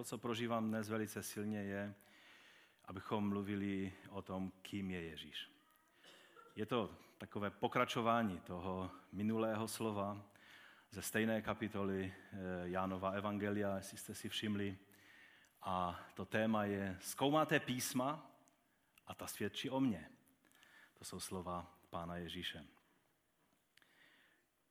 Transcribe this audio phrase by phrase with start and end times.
[0.00, 1.94] To, co prožívám dnes velice silně, je,
[2.84, 5.50] abychom mluvili o tom, kým je Ježíš.
[6.56, 10.22] Je to takové pokračování toho minulého slova
[10.90, 14.78] ze stejné kapitoly eh, Jánova Evangelia, jestli jste si všimli.
[15.62, 18.30] A to téma je Zkoumáte písma
[19.06, 20.10] a ta svědčí o mně.
[20.98, 22.66] To jsou slova Pána Ježíše.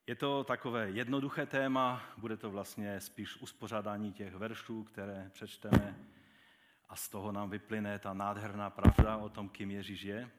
[0.10, 5.96] Je to takové jednoduché téma, bude to vlastně spíš uspořádání těch veršů, které přečteme
[6.90, 10.30] a z toho nám vyplyne ta nádherná pravda o tom, kým Ježíš je.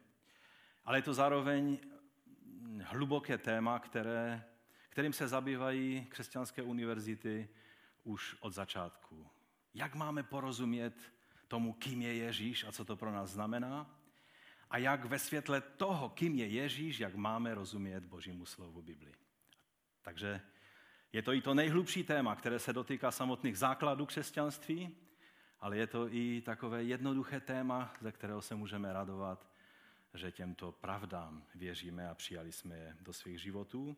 [0.85, 1.79] Ale je to zároveň
[2.83, 4.45] hluboké téma, které,
[4.89, 7.49] kterým se zabývají křesťanské univerzity
[8.05, 9.31] už od začátku.
[9.75, 11.13] Jak máme porozumět
[11.49, 14.01] tomu, kým je Ježíš a co to pro nás znamená?
[14.71, 19.30] A jak ve světle toho, kým je Ježíš, jak máme rozumět Božímu slovu Biblii.
[20.03, 20.41] Takže
[21.13, 24.97] je to i to nejhlubší téma, které se dotýká samotných základů křesťanství,
[25.61, 29.51] ale je to i takové jednoduché téma, ze kterého se můžeme radovat,
[30.15, 33.97] že těmto pravdám věříme a přijali jsme je do svých životů.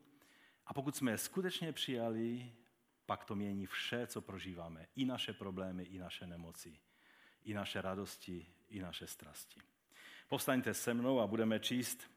[0.67, 2.53] A pokud jsme je skutečně přijali,
[3.06, 4.87] pak to mění vše, co prožíváme.
[4.97, 6.78] I naše problémy, i naše nemoci,
[7.44, 9.61] i naše radosti, i naše strasti.
[10.28, 12.11] Povstaňte se mnou a budeme číst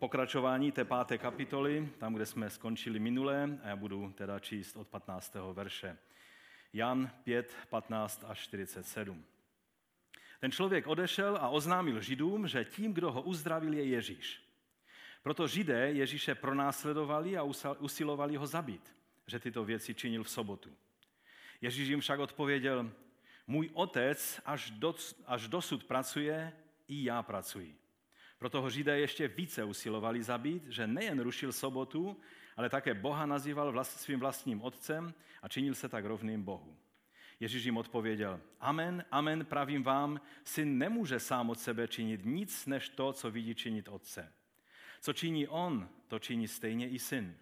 [0.00, 4.88] pokračování té páté kapitoly, tam, kde jsme skončili minulé, a já budu teda číst od
[4.88, 5.36] 15.
[5.52, 5.98] verše.
[6.72, 9.24] Jan 5, 15 až 47.
[10.40, 14.42] Ten člověk odešel a oznámil Židům, že tím, kdo ho uzdravil, je Ježíš.
[15.22, 17.42] Proto Židé Ježíše pronásledovali a
[17.78, 20.70] usilovali ho zabít, že tyto věci činil v sobotu.
[21.60, 22.90] Ježíš jim však odpověděl,
[23.46, 24.94] můj otec až, do,
[25.26, 26.52] až dosud pracuje,
[26.88, 27.76] i já pracuji.
[28.40, 32.16] Proto ho Židé ještě více usilovali zabít, že nejen rušil sobotu,
[32.56, 36.76] ale také Boha nazýval vlast, svým vlastním otcem a činil se tak rovným Bohu.
[37.40, 42.88] Ježíš jim odpověděl, amen, amen, pravím vám, syn nemůže sám od sebe činit nic, než
[42.88, 44.32] to, co vidí činit otce.
[45.00, 47.36] Co činí on, to činí stejně i syn.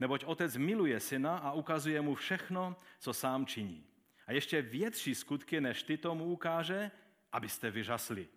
[0.00, 3.84] Neboť otec miluje syna a ukazuje mu všechno, co sám činí.
[4.26, 6.90] A ještě větší skutky, než ty tomu ukáže,
[7.32, 8.28] abyste vyžasli.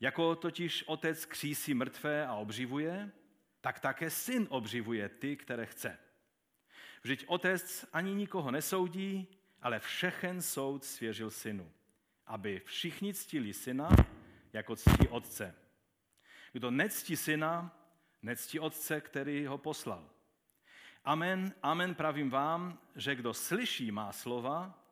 [0.00, 3.10] Jako totiž otec křísí mrtvé a obživuje,
[3.60, 5.98] tak také syn obživuje ty, které chce.
[7.02, 9.26] Vždyť otec ani nikoho nesoudí,
[9.62, 11.72] ale všechen soud svěřil synu,
[12.26, 13.88] aby všichni ctili syna,
[14.52, 15.54] jako ctí otce.
[16.52, 17.76] Kdo nectí syna,
[18.22, 20.10] nectí otce, který ho poslal.
[21.04, 24.84] Amen, amen pravím vám, že kdo slyší má slova,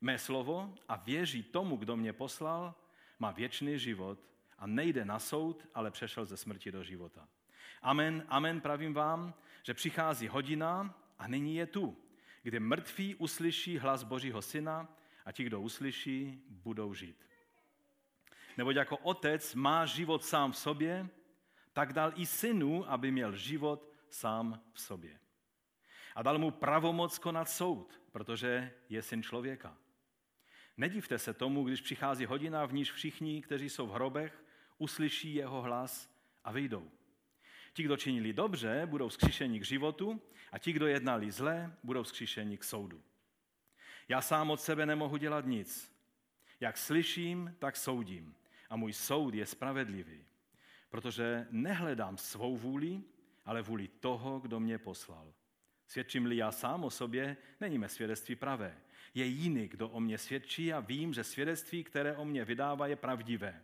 [0.00, 2.74] mé slovo a věří tomu, kdo mě poslal,
[3.18, 4.18] má věčný život
[4.58, 7.28] a nejde na soud, ale přešel ze smrti do života.
[7.82, 11.96] Amen, amen pravím vám, že přichází hodina a nyní je tu,
[12.42, 14.88] kdy mrtví uslyší hlas Božího syna
[15.24, 17.28] a ti, kdo uslyší, budou žít.
[18.56, 21.08] Neboť jako otec má život sám v sobě,
[21.72, 25.18] tak dal i synu, aby měl život sám v sobě.
[26.14, 29.76] A dal mu pravomoc konat soud, protože je syn člověka.
[30.76, 34.44] Nedivte se tomu, když přichází hodina, v níž všichni, kteří jsou v hrobech,
[34.78, 36.10] uslyší jeho hlas
[36.44, 36.90] a vyjdou.
[37.72, 40.22] Ti, kdo činili dobře, budou vzkříšeni k životu
[40.52, 43.02] a ti, kdo jednali zle, budou vzkříšeni k soudu.
[44.08, 45.92] Já sám od sebe nemohu dělat nic.
[46.60, 48.34] Jak slyším, tak soudím.
[48.70, 50.24] A můj soud je spravedlivý,
[50.90, 53.02] protože nehledám svou vůli,
[53.44, 55.32] ale vůli toho, kdo mě poslal.
[55.86, 58.76] Svědčím-li já sám o sobě, není mé svědectví pravé.
[59.14, 62.96] Je jiný, kdo o mě svědčí a vím, že svědectví, které o mě vydává, je
[62.96, 63.62] pravdivé.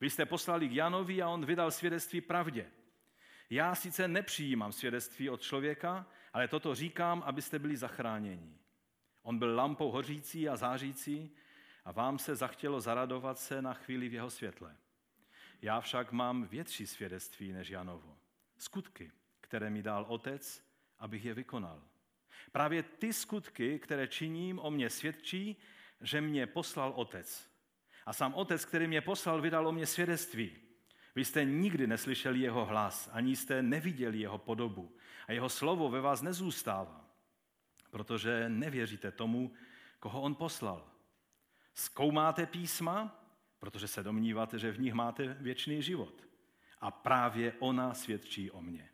[0.00, 2.66] Vy jste poslali k Janovi a on vydal svědectví pravdě.
[3.50, 8.58] Já sice nepřijímám svědectví od člověka, ale toto říkám, abyste byli zachráněni.
[9.22, 11.36] On byl lampou hořící a zářící
[11.84, 14.76] a vám se zachtělo zaradovat se na chvíli v jeho světle.
[15.62, 18.16] Já však mám větší svědectví než Janovo.
[18.58, 20.64] Skutky, které mi dal otec,
[20.98, 21.82] abych je vykonal.
[22.52, 25.56] Právě ty skutky, které činím, o mě svědčí,
[26.00, 27.55] že mě poslal otec.
[28.06, 30.56] A sám otec, který mě poslal, vydal o mě svědectví.
[31.14, 34.96] Vy jste nikdy neslyšeli jeho hlas, ani jste neviděli jeho podobu.
[35.28, 37.10] A jeho slovo ve vás nezůstává,
[37.90, 39.52] protože nevěříte tomu,
[40.00, 40.90] koho on poslal.
[41.74, 43.24] Zkoumáte písma,
[43.58, 46.26] protože se domníváte, že v nich máte věčný život.
[46.80, 48.90] A právě ona svědčí o mně.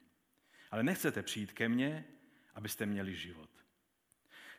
[0.71, 2.05] Ale nechcete přijít ke mně,
[2.55, 3.51] abyste měli život.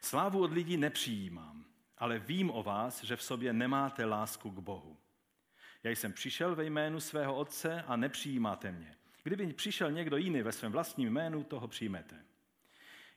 [0.01, 1.65] Slávu od lidí nepřijímám,
[2.03, 4.97] ale vím o vás, že v sobě nemáte lásku k Bohu.
[5.83, 8.95] Já jsem přišel ve jménu svého otce a nepřijímáte mě.
[9.23, 12.25] Kdyby přišel někdo jiný ve svém vlastním jménu, toho přijmete.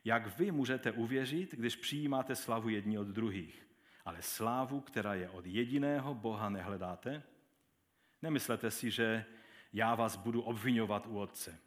[0.05, 3.67] jak vy můžete uvěřit, když přijímáte slavu jedni od druhých,
[4.05, 7.23] ale slávu, která je od jediného Boha, nehledáte?
[8.21, 9.25] Nemyslete si, že
[9.73, 11.59] já vás budu obvinovat u Otce.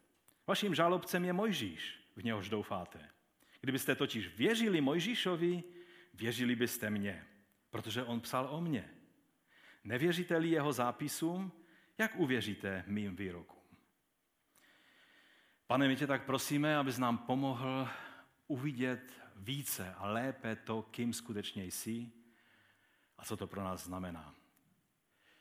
[0.47, 3.09] Vaším žálobcem je Mojžíš, v něhož doufáte.
[3.61, 5.63] Kdybyste totiž věřili Mojžíšovi,
[6.13, 7.27] věřili byste mně,
[7.69, 8.89] protože on psal o mně.
[9.83, 11.51] Nevěříte-li jeho zápisům,
[11.97, 13.61] jak uvěříte mým výrokům?
[15.67, 17.89] Pane, my tě tak prosíme, abys nám pomohl
[18.47, 22.11] uvidět více a lépe to, kým skutečně jsi
[23.17, 24.35] a co to pro nás znamená.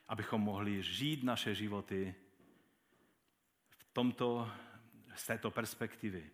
[0.08, 2.14] Abychom mohli žít naše životy
[3.68, 4.52] v tomto,
[5.14, 6.30] z této perspektivy.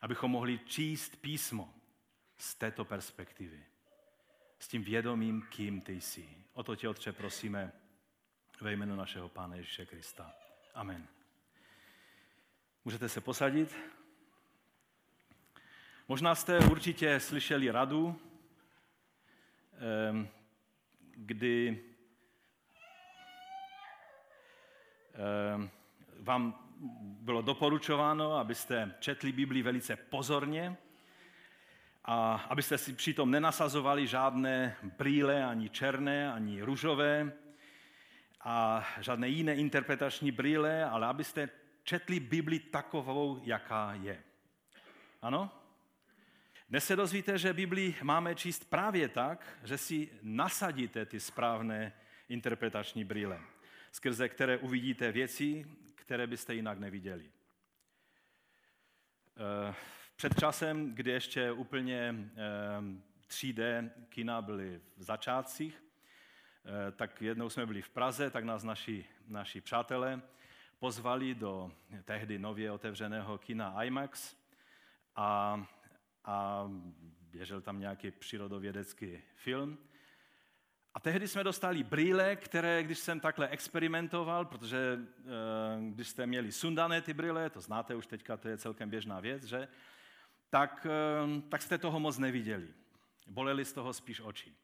[0.00, 1.74] Abychom mohli číst písmo
[2.38, 3.69] z této perspektivy.
[4.60, 6.28] S tím vědomím, kým ty jsi.
[6.52, 7.72] O to tě, Otče, prosíme
[8.60, 10.32] ve jménu našeho Pána Ježíše Krista.
[10.74, 11.06] Amen.
[12.84, 13.76] Můžete se posadit.
[16.08, 18.20] Možná jste určitě slyšeli radu,
[20.10, 20.28] ehm,
[21.00, 21.84] kdy
[25.14, 25.70] ehm,
[26.18, 26.68] vám
[27.00, 30.76] bylo doporučováno, abyste četli Bibli velice pozorně
[32.04, 37.32] a abyste si přitom nenasazovali žádné brýle, ani černé, ani růžové
[38.40, 41.48] a žádné jiné interpretační brýle, ale abyste
[41.82, 44.22] četli Bibli takovou, jaká je.
[45.22, 45.50] Ano?
[46.68, 51.92] Dnes se dozvíte, že Bibli máme číst právě tak, že si nasadíte ty správné
[52.28, 53.40] interpretační brýle,
[53.92, 57.30] skrze které uvidíte věci, které byste jinak neviděli.
[59.36, 59.74] Eh,
[60.20, 62.14] před časem, kdy ještě úplně
[63.28, 65.84] 3D eh, kina byly v začátcích,
[66.64, 70.20] eh, tak jednou jsme byli v Praze, tak nás naši, naši přátelé
[70.78, 71.72] pozvali do
[72.04, 74.36] tehdy nově otevřeného kina IMAX
[75.16, 75.64] a,
[76.24, 76.68] a
[77.20, 79.78] běžel tam nějaký přírodovědecký film.
[80.94, 85.22] A tehdy jsme dostali brýle, které, když jsem takhle experimentoval, protože eh,
[85.80, 89.44] když jste měli sundané ty brýle, to znáte už teďka, to je celkem běžná věc,
[89.44, 89.68] že?
[90.50, 92.74] Tak, eh, tak jste toho moc neviděli.
[93.26, 94.54] Boleli z toho spíš oči.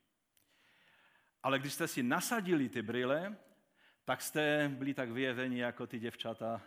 [1.43, 3.37] Ale když jste si nasadili ty brýle,
[4.05, 6.63] tak jste byli tak vyjeveni jako ty děvčata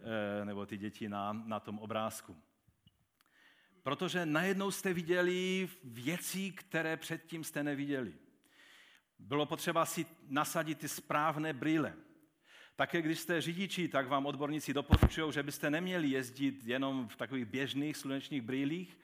[0.00, 2.36] eh, nebo ty děti na, na tom obrázku.
[3.82, 8.14] Protože najednou jste viděli věci, které předtím jste neviděli.
[9.18, 11.94] Bylo potřeba si nasadit ty správné brýle.
[12.78, 17.44] Také když jste řidiči, tak vám odborníci doporučují, že byste neměli jezdit jenom v takových
[17.44, 18.98] běžných slunečních brýlích,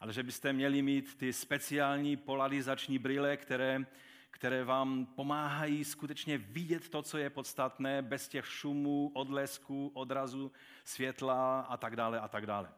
[0.00, 3.86] ale že byste měli mít ty speciální polarizační brýle, které
[4.30, 10.52] které vám pomáhají skutečně vidět to, co je podstatné, bez těch šumů, odlesků, odrazu,
[10.84, 12.68] světla a tak dále a tak dále.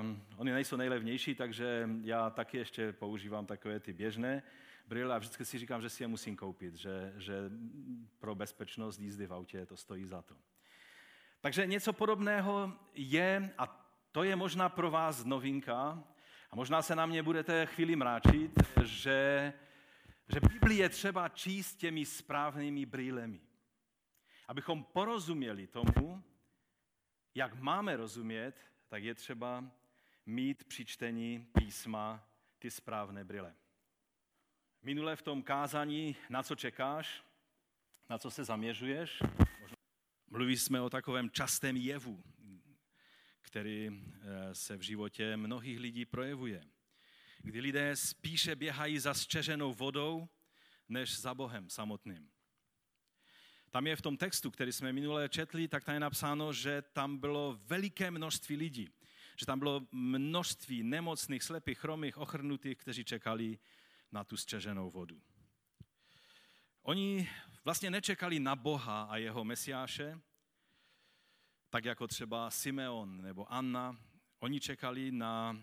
[0.00, 4.42] Um, oni nejsou nejlevnější, takže já taky ještě používám takové ty běžné
[4.86, 7.50] brýle a vždycky si říkám, že si je musím koupit, že, že
[8.18, 10.36] pro bezpečnost jízdy v autě to stojí za to.
[11.40, 16.04] Takže něco podobného je, a to je možná pro vás novinka,
[16.50, 18.52] a možná se na mě budete chvíli mráčit,
[18.84, 19.52] že
[20.32, 23.40] že Bibli je třeba číst těmi správnými brýlemi.
[24.48, 26.22] Abychom porozuměli tomu,
[27.34, 28.54] jak máme rozumět,
[28.88, 29.64] tak je třeba
[30.26, 32.28] mít při čtení písma
[32.58, 33.54] ty správné brýle.
[34.82, 37.24] Minule v tom kázání, na co čekáš,
[38.10, 39.22] na co se zaměřuješ,
[40.26, 42.22] mluví jsme o takovém častém jevu,
[43.42, 46.64] který eh, se v životě mnohých lidí projevuje
[47.42, 50.28] kdy lidé spíše běhají za sčeženou vodou,
[50.88, 52.30] než za Bohem samotným.
[53.70, 57.18] Tam je v tom textu, který jsme minule četli, tak tam je napsáno, že tam
[57.18, 58.88] bylo veliké množství lidí.
[59.36, 63.58] Že tam bylo množství nemocných, slepých, chromých, ochrnutých, kteří čekali
[64.12, 65.22] na tu střeženou vodu.
[66.82, 67.30] Oni
[67.64, 70.20] vlastně nečekali na Boha a jeho mesiáše,
[71.70, 73.96] tak jako třeba Simeon nebo Anna.
[74.38, 75.62] Oni čekali na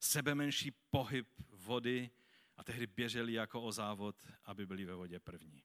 [0.00, 2.10] sebemenší pohyb vody
[2.56, 5.62] a tehdy běželi jako o závod, aby byli ve vodě první.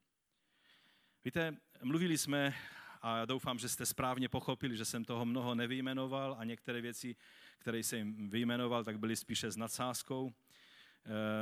[1.25, 2.55] Víte, mluvili jsme
[3.01, 7.15] a já doufám, že jste správně pochopili, že jsem toho mnoho nevyjmenoval a některé věci,
[7.59, 10.33] které jsem vyjmenoval, tak byly spíše s nadsázkou.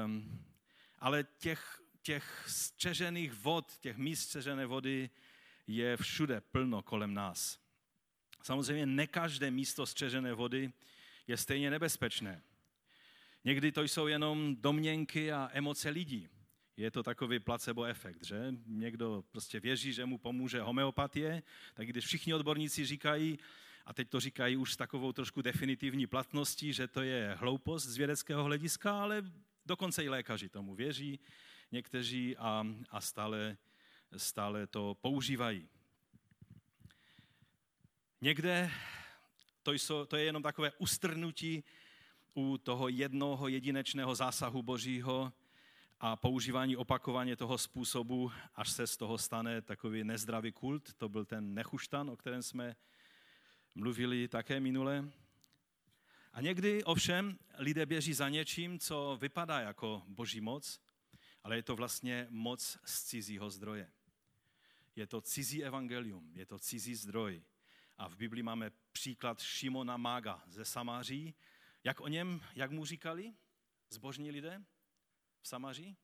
[0.05, 0.45] Um,
[1.05, 5.09] ale těch, těch střežených vod, těch míst střežené vody
[5.67, 7.59] je všude plno kolem nás.
[8.43, 10.73] Samozřejmě ne každé místo střežené vody
[11.27, 12.41] je stejně nebezpečné.
[13.43, 16.29] Někdy to jsou jenom domněnky a emoce lidí.
[16.77, 18.53] Je to takový placebo efekt, že?
[18.65, 21.43] Někdo prostě věří, že mu pomůže homeopatie,
[21.73, 23.39] tak když všichni odborníci říkají,
[23.85, 27.97] A teď to říkají už s takovou trošku definitivní platností, že to je hloupost z
[27.97, 29.23] vědeckého hlediska, ale
[29.65, 31.19] dokonce i lékaři tomu věří,
[31.71, 33.57] někteří a, a stále,
[34.17, 35.69] stále to používají.
[38.21, 38.71] Někde
[39.63, 41.63] to, jsou, to je jenom takové ustrnutí
[42.33, 45.33] u toho jednoho jedinečného zásahu Božího
[45.99, 50.93] a používání opakovaně toho způsobu, až se z toho stane takový nezdravý kult.
[50.93, 52.75] To byl ten nechuštan, o kterém jsme
[53.75, 55.11] mluvili také minule.
[56.35, 60.81] A někdy ovšem lidé běží za něčím, co vypadá jako boží moc,
[61.43, 63.91] ale je to vlastně moc z cizího zdroje.
[64.95, 67.43] Je to cizí evangelium, je to cizí zdroj.
[67.97, 71.35] A v Biblii máme příklad Šimona Mága ze Samáří.
[71.83, 73.33] Jak o něm, jak mu říkali
[73.89, 74.65] zbožní lidé
[75.41, 75.97] v Samaří?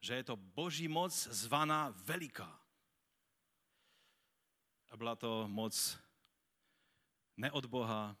[0.00, 2.60] Že je to boží moc zvaná veliká.
[4.90, 5.98] A byla to moc
[7.36, 8.16] ne od Boha,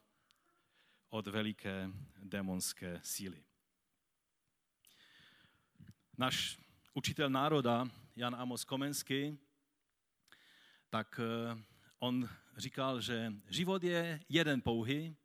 [1.08, 3.44] od veliké démonské síly.
[6.18, 6.58] Náš
[6.94, 9.38] učitel národa, Jan Amos Komenský,
[10.90, 11.62] tak eh,
[11.98, 15.16] on říkal, že život je jeden pouhy,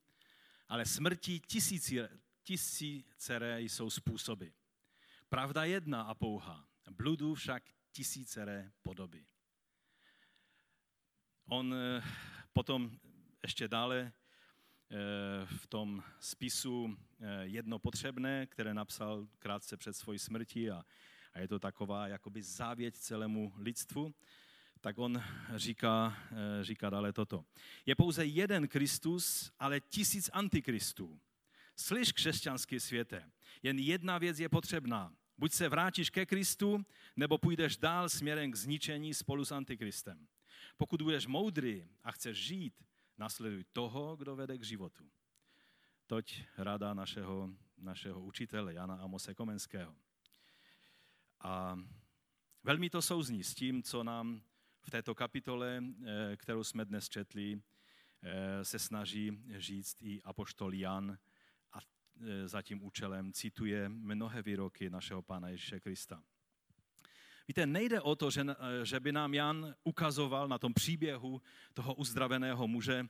[0.68, 2.00] ale smrti tisíci,
[2.44, 4.48] tisícere jsou způsoby.
[5.30, 9.26] Pravda jedna a pouha, bludu však tisícere podoby.
[11.46, 12.04] On eh,
[12.54, 13.00] potom
[13.44, 14.14] ještě dále
[15.46, 20.86] v tom spisu eh, jedno potřebné, které napsal krátce před svojí smrtí a,
[21.34, 24.14] a je to taková jakoby závěť celému lidstvu,
[24.82, 25.24] tak on
[25.56, 27.46] říká, eh, říká dále toto.
[27.86, 31.20] Je pouze jeden Kristus, ale tisíc antikristů.
[31.76, 33.32] Slyš, křesťanský světe,
[33.64, 35.14] jen jedna věc je potřebná.
[35.38, 40.28] Buď se vrátíš ke Kristu, nebo půjdeš dál směrem k zničení spolu s antikristem.
[40.78, 42.74] Pokud budeš moudrý a chceš žít,
[43.22, 45.06] nasleduj toho, kdo vede k životu.
[46.10, 49.94] Toť rada našeho, našeho učitele Jana Amose Komenského.
[51.46, 51.78] A
[52.64, 54.42] velmi to souzní s tím, co nám
[54.82, 57.62] v této kapitole, eh, kterou jsme dnes četli,
[58.22, 61.18] eh, se snaží říct i apoštol Jan
[61.72, 66.24] a eh, za tím účelem cituje mnohé výroky našeho Pána Ježíše Krista.
[67.48, 68.46] Víte, nejde o to, že,
[68.84, 71.42] že by nám Jan ukazoval na tom příběhu
[71.74, 73.06] toho uzdraveného muže,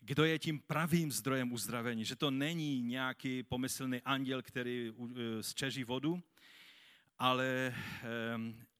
[0.00, 4.92] kdo je tím pravým zdrojem uzdravení, že to není nějaký pomyslný anděl, který
[5.40, 6.22] zčeží vodu,
[7.18, 7.74] ale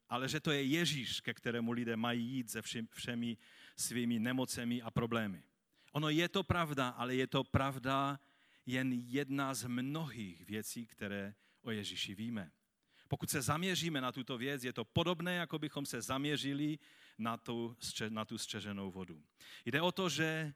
[0.09, 2.61] ale že to je Ježíš, ke kterému lidé mají jít se
[2.91, 3.37] všemi
[3.75, 5.43] svými nemocemi a problémy.
[5.91, 8.19] Ono je to pravda, ale je to pravda
[8.65, 12.51] jen jedna z mnohých věcí, které o Ježíši víme.
[13.07, 16.79] Pokud se zaměříme na tuto věc, je to podobné, jako bychom se zaměřili
[17.17, 17.77] na tu,
[18.09, 19.23] na tu střeženou vodu.
[19.65, 20.53] Jde o to, že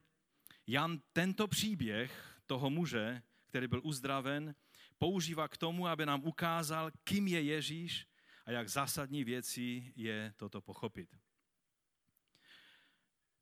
[0.67, 4.55] Jan tento příběh toho muže, který byl uzdraven,
[4.97, 8.07] používá k tomu, aby nám ukázal, kým je Ježíš
[8.45, 11.15] a jak zásadní věcí je toto pochopit.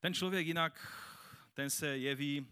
[0.00, 1.02] Ten člověk jinak,
[1.54, 2.46] ten se jeví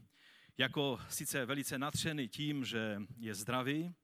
[0.58, 3.94] jako sice velice natřený tím, že je zdravý,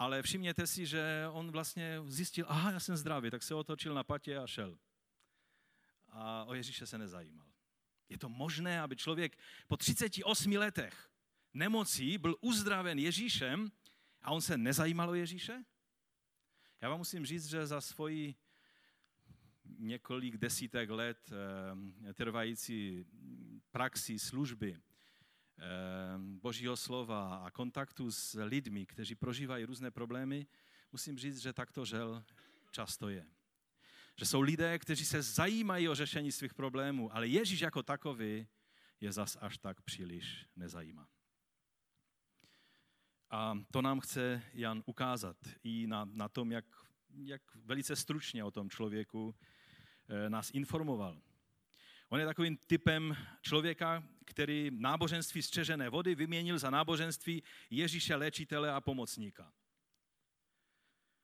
[0.00, 4.04] ale všimněte si, že on vlastně zjistil, aha, já jsem zdravý, tak se otočil na
[4.04, 4.78] patě a šel.
[6.08, 7.46] A o Ježíše se nezajímal.
[8.08, 9.38] Je to možné, aby člověk
[9.68, 11.10] po 38 letech
[11.54, 13.72] nemocí byl uzdraven Ježíšem
[14.22, 15.64] a on se nezajímal o Ježíše?
[16.80, 18.34] Já vám musím říct, že za svoji
[19.78, 21.30] několik desítek let
[22.08, 23.06] eh, trvající
[23.70, 24.80] praxi služby
[26.18, 30.46] Božího slova a kontaktu s lidmi, kteří prožívají různé problémy,
[30.92, 32.24] musím říct, že takto žel
[32.70, 33.26] často je.
[34.16, 38.46] Že jsou lidé, kteří se zajímají o řešení svých problémů, ale Ježíš jako takový
[39.00, 41.08] je zas až tak příliš nezajímá.
[43.30, 46.64] A to nám chce Jan ukázat i na, na tom, jak,
[47.10, 49.34] jak velice stručně o tom člověku
[50.08, 51.22] e, nás informoval.
[52.08, 58.80] On je takovým typem člověka, který náboženství střežené vody vyměnil za náboženství Ježíše léčitele a
[58.80, 59.52] pomocníka.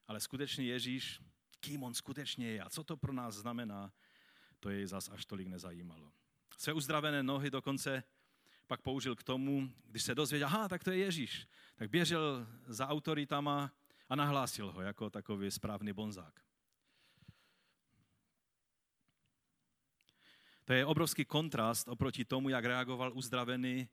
[0.07, 1.21] Ale skutečně Ježíš,
[1.61, 3.93] kým on skutečně je a co to pro nás znamená,
[4.61, 6.13] to jej zas až tolik nezajímalo.
[6.59, 8.03] Své uzdravené nohy dokonce
[8.67, 11.47] pak použil k tomu, když se dozvěděl, aha, tak to je Ježíš,
[11.77, 13.73] tak běžel za autoritama
[14.09, 16.46] a nahlásil ho jako takový správný bonzák.
[20.67, 23.89] To je obrovský kontrast oproti tomu, jak reagoval uzdravený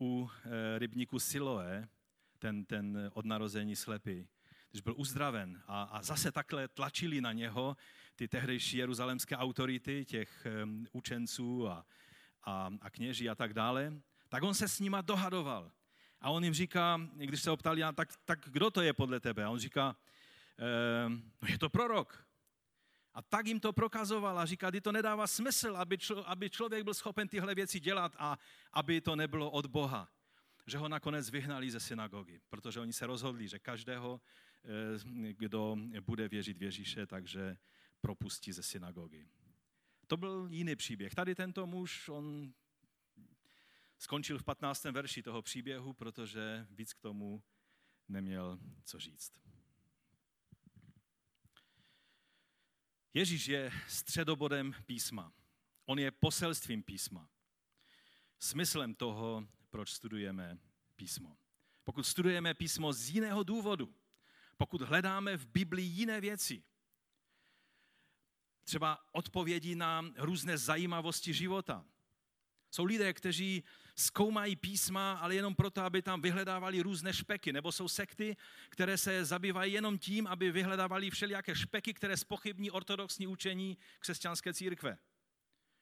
[0.00, 1.88] u e, rybníku Siloé,
[2.38, 4.28] ten, ten od narození slepý.
[4.70, 7.76] Když byl uzdraven a, a zase takhle tlačili na něho
[8.16, 11.86] ty tehdejší jeruzalemské autority, těch um, učenců a,
[12.44, 13.92] a, a kněží a tak dále,
[14.28, 15.70] tak on se s nima dohadoval.
[16.20, 19.44] A on jim říká, když se optali, tak, tak kdo to je podle tebe?
[19.44, 19.96] A on říká,
[20.58, 22.25] ehm, je to prorok.
[23.16, 26.84] A tak jim to prokazoval a říká, že to nedává smysl, aby, člo, aby člověk
[26.84, 28.38] byl schopen tyhle věci dělat a
[28.72, 30.08] aby to nebylo od Boha.
[30.66, 34.20] Že ho nakonec vyhnali ze synagogy, protože oni se rozhodli, že každého,
[34.64, 37.56] eh, kdo bude věřit v Ježíše, takže
[38.00, 39.28] propustí ze synagogy.
[40.06, 41.14] To byl jiný příběh.
[41.14, 42.52] Tady tento muž, on
[43.98, 44.84] skončil v 15.
[44.92, 47.42] verši toho příběhu, protože víc k tomu
[48.08, 49.32] neměl co říct.
[53.16, 55.32] Ježíš je středobodem písma.
[55.84, 57.28] On je poselstvím písma.
[58.38, 60.58] Smyslem toho, proč studujeme
[60.96, 61.36] písmo.
[61.84, 63.94] Pokud studujeme písmo z jiného důvodu,
[64.56, 66.64] pokud hledáme v Biblii jiné věci,
[68.64, 71.84] třeba odpovědi na různé zajímavosti života.
[72.70, 73.64] Jsou lidé, kteří
[73.96, 77.52] zkoumají písma, ale jenom proto, aby tam vyhledávali různé špeky.
[77.52, 78.36] Nebo jsou sekty,
[78.68, 84.98] které se zabývají jenom tím, aby vyhledávali všelijaké špeky, které spochybní ortodoxní učení křesťanské církve.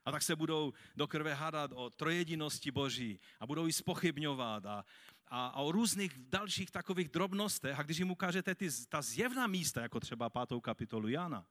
[0.05, 4.85] A tak se budou do krve hádat o trojedinosti Boží a budou ji spochybňovat a,
[5.29, 7.79] a, a o různých dalších takových drobnostech.
[7.79, 11.47] A když jim ukážete ty, ta zjevná místa, jako třeba pátou kapitolu Jana,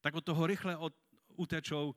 [0.00, 0.94] tak od toho rychle od,
[1.36, 1.94] utečou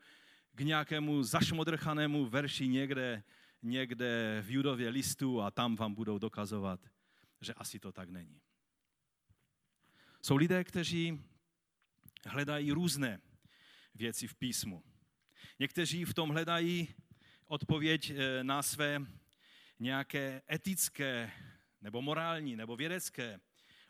[0.56, 3.24] k nějakému zašmodrchanému verši někde,
[3.66, 6.80] někde v Judově listu a tam vám budou dokazovat,
[7.42, 8.42] že asi to tak není.
[10.22, 11.24] Jsou lidé, kteří
[12.26, 13.22] hledají různé
[13.96, 14.84] věci v písmu.
[15.60, 16.88] Někteří v tom hledají
[17.48, 19.00] odpověď eh, na své
[19.80, 21.32] nějaké etické
[21.82, 23.40] nebo morální nebo vědecké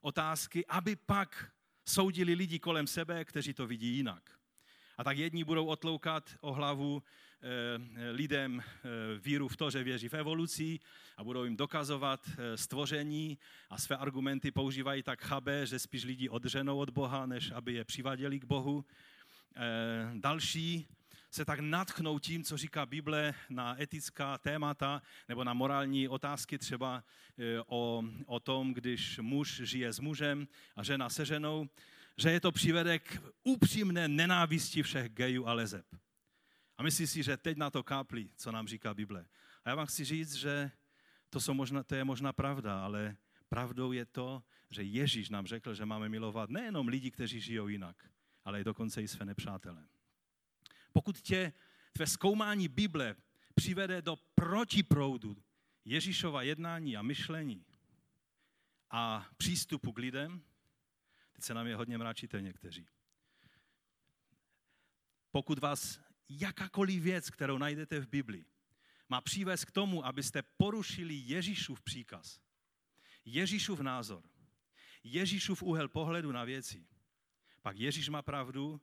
[0.02, 1.52] otázky, aby pak
[1.86, 4.40] soudili lidi kolem sebe, kteří to vidí jinak.
[4.98, 7.04] A tak jedni budou otloukat o hlavu
[8.12, 8.90] lidem eh,
[9.20, 10.80] víru v to, že věří v evoluci
[11.18, 13.38] a budou jim dokazovat eh, stvoření
[13.70, 17.86] a své argumenty používají tak chabé, že spíš lidi odřenou od Boha, než aby je
[17.86, 18.86] přiváděli k Bohu.
[20.14, 20.88] Další
[21.32, 27.04] se tak natchnou tím, co říká Bible na etická témata nebo na morální otázky, třeba
[27.68, 31.70] o, o tom, když muž žije s mužem a žena se ženou,
[32.18, 35.86] že je to přivede k upřímné nenávisti všech gejů a lezeb.
[36.78, 39.26] A myslí si, že teď na to káplí, co nám říká Bible.
[39.66, 40.72] A já vám chci říct, že
[41.30, 43.18] to, jsou možná, to je možná pravda, ale
[43.50, 48.10] pravdou je to, že Ježíš nám řekl, že máme milovat nejenom lidi, kteří žijou jinak,
[48.46, 49.88] ale i dokonce i své nepřátele.
[50.94, 51.54] Pokud tě
[51.94, 53.16] tvé zkoumání Bible
[53.56, 55.38] přivede do protiproudu
[55.86, 57.66] Ježíšova jednání a myšlení
[58.92, 60.42] a přístupu k lidem,
[61.36, 62.88] Teď se nám je hodně mráčíte někteří.
[65.32, 68.46] Pokud vás jakákoliv věc, kterou najdete v Biblii,
[69.10, 72.40] má přivést k tomu, abyste porušili Ježíšův příkaz,
[73.26, 74.30] Ježíšův názor,
[75.04, 76.88] Ježíšův úhel pohledu na věci,
[77.62, 78.82] pak Ježíš má pravdu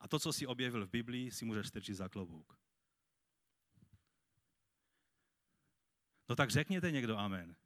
[0.00, 2.58] a to, co si objevil v Biblii, si můžeš strčit za klobouk.
[6.28, 7.56] No tak řekněte někdo amen.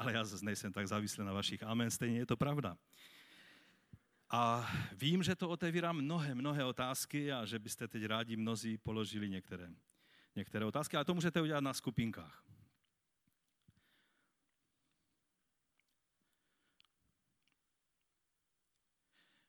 [0.00, 2.76] ale já zase nejsem tak závislý na vašich amen, stejně je to pravda.
[4.30, 9.28] A vím, že to otevírá mnohé, mnohé otázky a že byste teď rádi mnozí položili
[9.30, 9.70] některé,
[10.36, 12.44] některé otázky, ale to můžete udělat na skupinkách.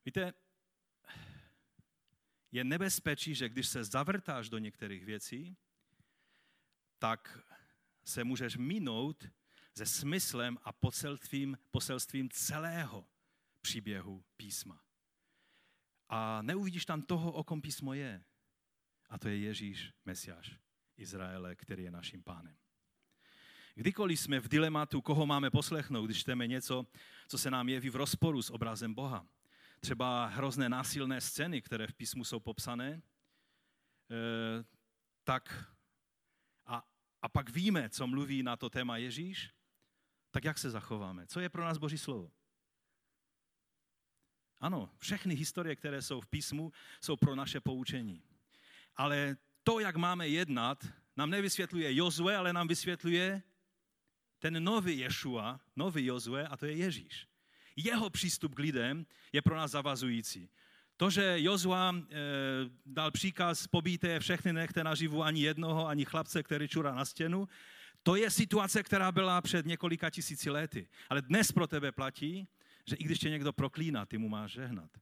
[0.05, 0.33] Víte,
[2.51, 5.57] je nebezpečí, že když se zavrtáš do některých věcí,
[6.99, 7.39] tak
[8.05, 9.27] se můžeš minout
[9.77, 13.07] se smyslem a poselstvím, poselstvím celého
[13.61, 14.81] příběhu písma.
[16.09, 18.23] A neuvidíš tam toho, o kom písmo je.
[19.09, 20.59] A to je Ježíš, Mesiáš
[20.97, 22.57] Izraele, který je naším pánem.
[23.75, 26.87] Kdykoliv jsme v dilematu, koho máme poslechnout, když čteme něco,
[27.27, 29.27] co se nám jeví v rozporu s obrazem Boha.
[29.79, 33.01] Třeba hrozné násilné scény, které v písmu jsou popsané,
[34.11, 34.63] eh,
[35.23, 35.73] tak
[36.65, 36.87] a,
[37.21, 39.53] a pak víme, co mluví na to téma Ježíš,
[40.31, 41.27] tak jak se zachováme?
[41.27, 42.31] Co je pro nás Boží slovo?
[44.61, 46.71] Ano, všechny historie, které jsou v písmu,
[47.01, 48.23] jsou pro naše poučení.
[48.95, 53.41] Ale to, jak máme jednat, nám nevysvětluje Jozue, ale nám vysvětluje
[54.39, 57.27] ten nový Ješua, nový Jozue, a to je Ježíš.
[57.75, 60.49] Jeho přístup k lidem je pro nás zavazující.
[60.97, 62.03] To, že Jozua e,
[62.85, 67.47] dal příkaz, pobíte všechny, nechte naživu ani jednoho, ani chlapce, který čurá na stěnu,
[68.03, 70.87] to je situace, která byla před několika tisíci lety.
[71.09, 72.47] Ale dnes pro tebe platí,
[72.85, 74.97] že i když tě někdo proklíná, ty mu máš žehnat.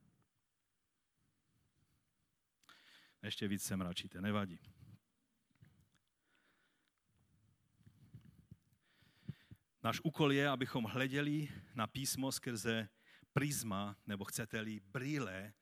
[3.23, 4.59] Ještě víc se mračíte, nevadí.
[9.83, 12.89] Náš úkol je, abychom hleděli na písmo skrze
[13.33, 15.53] prisma, nebo chcete-li, brýle,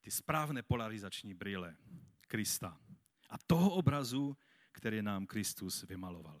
[0.00, 1.76] ty správné polarizační brýle
[2.28, 2.80] Krista.
[3.30, 4.36] A toho obrazu,
[4.72, 6.40] který nám Kristus vymaloval.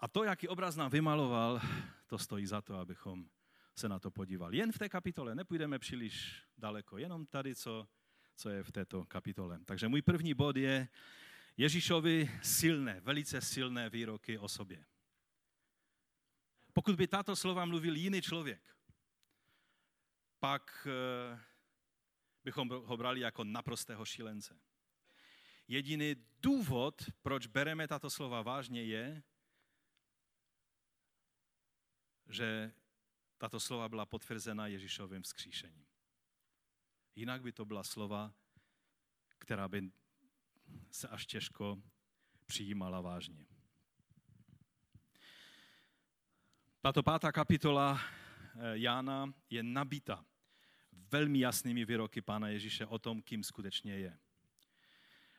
[0.00, 1.60] A to, jaký obraz nám vymaloval,
[2.06, 3.28] to stojí za to, abychom
[3.78, 4.56] se na to podívali.
[4.56, 7.88] Jen v té kapitole, nepůjdeme příliš daleko, jenom tady, co,
[8.36, 9.58] co je v této kapitole.
[9.64, 10.88] Takže můj první bod je
[11.56, 14.84] Ježíšovi silné, velice silné výroky o sobě.
[16.72, 18.76] Pokud by tato slova mluvil jiný člověk,
[20.38, 21.40] pak eh,
[22.44, 24.60] bychom ho brali jako naprostého šílence.
[25.68, 29.22] Jediný důvod, proč bereme tato slova vážně, je,
[32.28, 32.72] že
[33.38, 35.86] tato slova byla potvrzena Ježíšovým vzkříšením.
[37.14, 38.34] Jinak by to byla slova,
[39.38, 39.90] která by
[40.90, 41.82] se až těžko
[42.46, 43.46] přijímala vážně.
[46.80, 50.24] Tato pátá kapitola eh, Jána je nabita
[50.92, 54.18] velmi jasnými výroky Pána Ježíše o tom, kým skutečně je.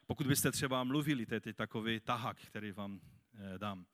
[0.06, 3.02] Pokud byste třeba mluvili, to je teď takový tahak, který vám
[3.34, 3.86] eh, dám,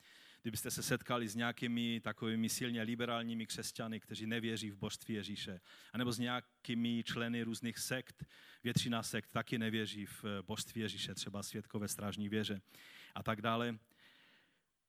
[0.45, 5.61] kdybyste se setkali s nějakými takovými silně liberálními křesťany, kteří nevěří v božství Ježíše,
[5.93, 8.25] anebo s nějakými členy různých sekt,
[8.63, 12.61] většina sekt taky nevěří v božství Ježíše, třeba světkové strážní věže
[13.15, 13.77] a tak dále,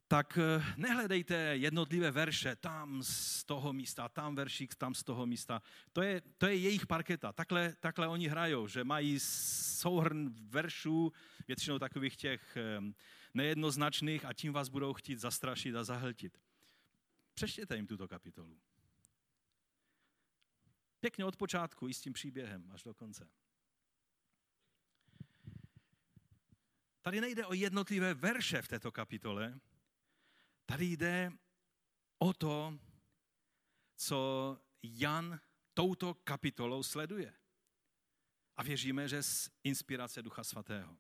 [0.09, 5.63] tak eh, nehledejte jednotlivé verše tam z toho místa, tam veršík, tam z toho místa.
[5.93, 7.33] To je, to je jejich parketa.
[7.33, 11.13] Takhle, takhle oni hrajou, že mají souhrn veršů,
[11.49, 12.93] většinou takových těch eh,
[13.37, 16.39] nejednoznačných a tím vás budou chtít zastrašit a zahltit.
[17.35, 18.61] Přečtěte jim tuto kapitolu.
[21.01, 23.29] Pěkně od počátku i s tím příběhem až do konce.
[27.03, 29.61] Tady nejde o jednotlivé verše v této kapitole,
[30.67, 31.33] Tady jde
[32.19, 32.79] o to,
[33.97, 35.41] co Jan
[35.75, 37.35] touto kapitolou sleduje.
[38.57, 40.99] A věříme, že z inspirace Ducha Svatého.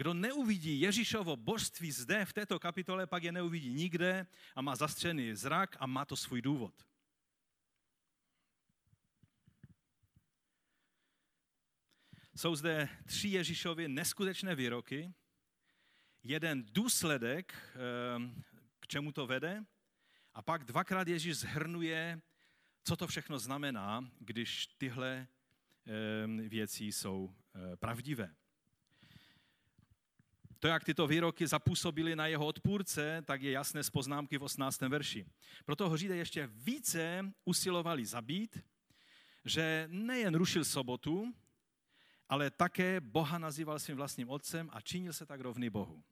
[0.00, 5.34] Kdo neuvidí Ježíšovo božství zde v této kapitole, pak je neuvidí nikde a má zastřený
[5.34, 6.74] zrak a má to svůj důvod.
[12.36, 15.12] Jsou zde tři Ježíšovy neskutečné výroky,
[16.22, 17.54] jeden důsledek
[18.16, 18.42] ehm,
[18.88, 19.64] čemu to vede.
[20.34, 22.20] A pak dvakrát Ježíš zhrnuje,
[22.84, 25.26] co to všechno znamená, když tyhle
[26.48, 28.39] věci jsou eh, pravdivé.
[30.60, 34.80] To, jak tyto výroky zapůsobily na jeho odpůrce, tak je jasné z poznámky v 18.
[34.80, 35.26] verši.
[35.64, 38.64] Proto ho Židé ještě více usilovali zabít,
[39.44, 41.34] že nejen rušil sobotu,
[42.28, 46.02] ale také Boha nazýval svým vlastním otcem a činil se tak rovný Bohu.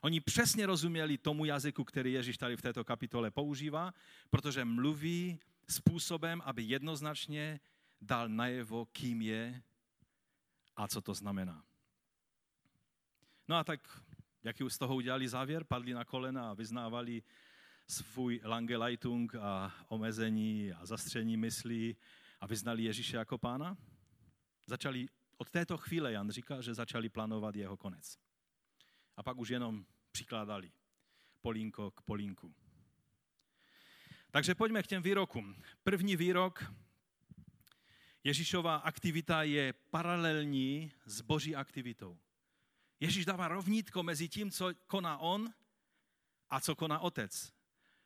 [0.00, 3.94] Oni přesně rozuměli tomu jazyku, který Ježíš tady v této kapitole používá,
[4.30, 7.60] protože mluví způsobem, aby jednoznačně
[8.00, 9.62] dal najevo, kým je
[10.76, 11.64] a co to znamená.
[13.48, 14.02] No a tak,
[14.44, 15.64] jaký z toho udělali závěr?
[15.64, 17.22] Padli na kolena a vyznávali
[17.88, 21.96] svůj Langeleitung a omezení a zastření myslí
[22.40, 23.76] a vyznali Ježíše jako pána?
[24.66, 28.18] Začali, od této chvíle Jan říká, že začali plánovat jeho konec.
[29.16, 30.72] A pak už jenom přikládali
[31.40, 32.54] polínko k polínku.
[34.30, 35.62] Takže pojďme k těm výrokům.
[35.82, 36.72] První výrok.
[38.24, 42.18] Ježíšová aktivita je paralelní s boží aktivitou.
[43.00, 45.54] Ježíš dává rovnítko mezi tím, co koná on
[46.50, 47.52] a co koná otec.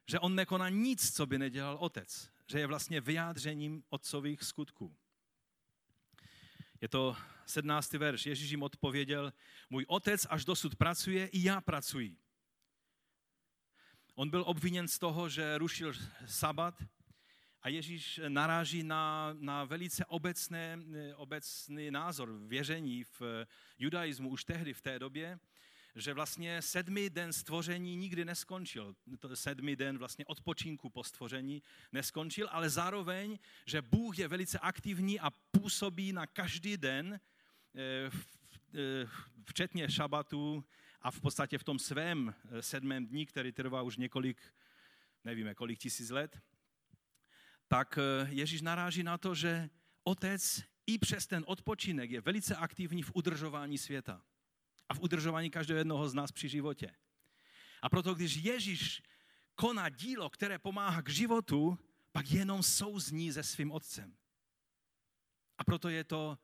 [0.07, 2.31] Že on nekoná nic, co by nedělal otec.
[2.47, 4.97] Že je vlastně vyjádřením otcových skutků.
[6.81, 7.93] Je to 17.
[7.93, 8.27] verš.
[8.27, 9.33] Ježíš jim odpověděl,
[9.71, 12.17] můj otec až dosud pracuje, i já pracuji.
[14.15, 15.93] On byl obviněn z toho, že rušil
[16.27, 16.83] sabat
[17.63, 20.79] a Ježíš naráží na, na velice obecné,
[21.17, 23.47] obecný názor věření v
[23.79, 25.39] judaismu už tehdy v té době,
[25.95, 28.95] že vlastně sedmý den stvoření nikdy neskončil.
[29.35, 35.31] Sedmý den vlastně odpočinku po stvoření neskončil, ale zároveň, že Bůh je velice aktivní a
[35.31, 37.21] působí na každý den,
[37.75, 38.11] eh,
[38.75, 39.09] eh,
[39.45, 40.65] včetně šabatu
[41.03, 44.43] a v podstatě v tom svém eh, sedmém dní, který trvá už několik,
[45.25, 46.41] nevíme kolik tisíc let,
[47.69, 49.71] tak Ježíš naráží na to, že
[50.05, 54.23] otec i přes ten odpočinek je velice aktivní v udržování světa
[54.89, 56.95] a v udržování každého jednoho z nás při životě.
[57.83, 59.03] A proto, když Ježíš
[59.55, 61.79] koná dílo, které pomáhá k životu,
[62.13, 64.17] pak jenom souzní se svým otcem.
[65.59, 66.39] A proto je to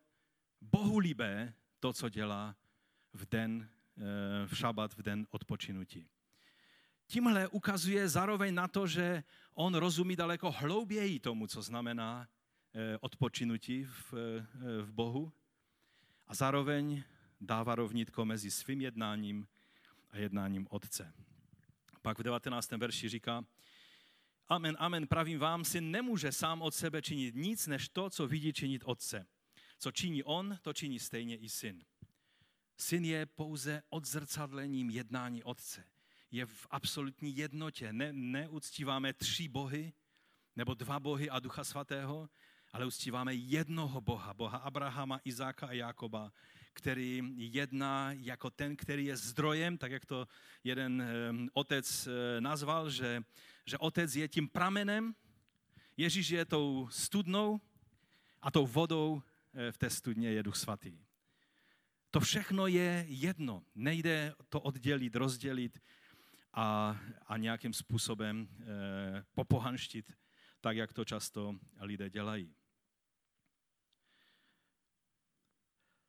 [0.61, 2.57] bohulibé to, co dělá
[3.13, 6.09] v den, eh, v šabat, v den odpočinutí.
[7.07, 12.29] Tímhle ukazuje zároveň na to, že on rozumí daleko hlouběji tomu, co znamená
[12.75, 15.33] eh, odpočinutí v, eh, v Bohu
[16.27, 17.03] a zároveň
[17.41, 19.47] dává rovnítko mezi svým jednáním
[20.11, 21.13] a jednáním Otce.
[22.03, 22.71] Pak v 19.
[22.71, 23.45] verši říká,
[24.49, 28.53] Amen, amen, pravím vám, syn nemůže sám od sebe činit nic, než to, co vidí
[28.53, 29.27] činit Otce.
[29.79, 31.85] Co činí on, to činí stejně i syn.
[32.77, 35.85] Syn je pouze odzrcadlením jednání Otce.
[36.35, 37.93] Je v absolutní jednotě.
[37.93, 39.93] Ne, neuctíváme tři bohy,
[40.57, 42.29] nebo dva bohy a Ducha Svatého,
[42.73, 46.33] ale uctíváme jednoho Boha, Boha Abrahama, Izáka a Jakoba,
[46.73, 50.29] který jedná jako ten, který je zdrojem, tak jak to
[50.65, 51.03] jeden
[51.53, 53.23] otec eh, nazval, že,
[53.67, 55.15] že otec je tím pramenem,
[55.97, 57.61] Ježíš je tou studnou
[58.43, 59.23] a tou vodou
[59.55, 60.99] eh, v té studně je Duch Svatý.
[62.11, 63.63] To všechno je jedno.
[63.75, 65.79] Nejde to oddělit, rozdělit
[66.55, 70.13] a, a nějakým způsobem e, popohanštit,
[70.61, 72.55] tak jak to často lidé dělají.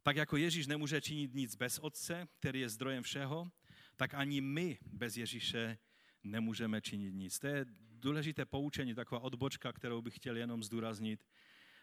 [0.04, 3.52] Tak jako Ježíš nemůže činit nic bez Otce, který je zdrojem všeho,
[3.96, 5.78] tak ani my bez Ježíše
[6.24, 7.40] nemůžeme činit nic.
[7.40, 7.66] To je
[8.00, 11.26] důležité poučení, taková odbočka, kterou bych chtěl jenom zdůraznit.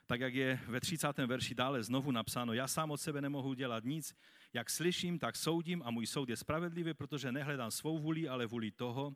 [0.06, 1.18] Tak jak je ve 30.
[1.18, 4.14] verši dále znovu napsáno, já sám od sebe nemohu dělat nic,
[4.52, 8.70] jak slyším, tak soudím a můj soud je spravedlivý, protože nehledám svou vůli, ale vůli
[8.70, 9.14] toho,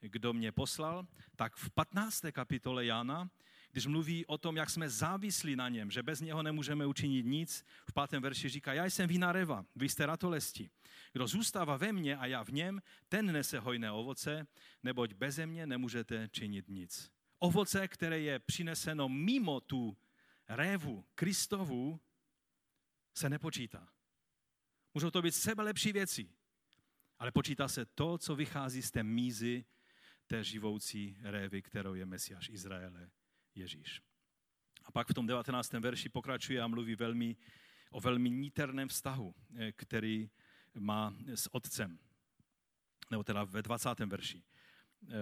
[0.00, 1.06] kdo mě poslal.
[1.36, 2.24] Tak v 15.
[2.32, 3.30] kapitole Jana
[3.72, 7.64] když mluví o tom, jak jsme závislí na něm, že bez něho nemůžeme učinit nic,
[7.88, 10.70] v pátém verši říká, já jsem vína reva, vy jste ratolesti.
[11.12, 14.46] Kdo zůstává ve mně a já v něm, ten nese hojné ovoce,
[14.82, 17.10] neboť beze mě nemůžete činit nic.
[17.38, 19.96] Ovoce, které je přineseno mimo tu
[20.50, 22.00] révu Kristovu,
[23.14, 23.88] se nepočítá.
[24.94, 26.32] Můžou to být sebe lepší věci,
[27.18, 29.64] ale počítá se to, co vychází z té mízy
[30.26, 33.10] té živoucí révy, kterou je Mesiáš Izraele
[33.54, 34.02] Ježíš.
[34.84, 35.72] A pak v tom 19.
[35.72, 37.36] verši pokračuje a mluví velmi,
[37.90, 40.30] o velmi níterném vztahu, eh, který
[40.78, 41.98] má s otcem.
[43.10, 44.06] Nebo teda ve 20.
[44.06, 44.42] verši.
[45.08, 45.12] Eh,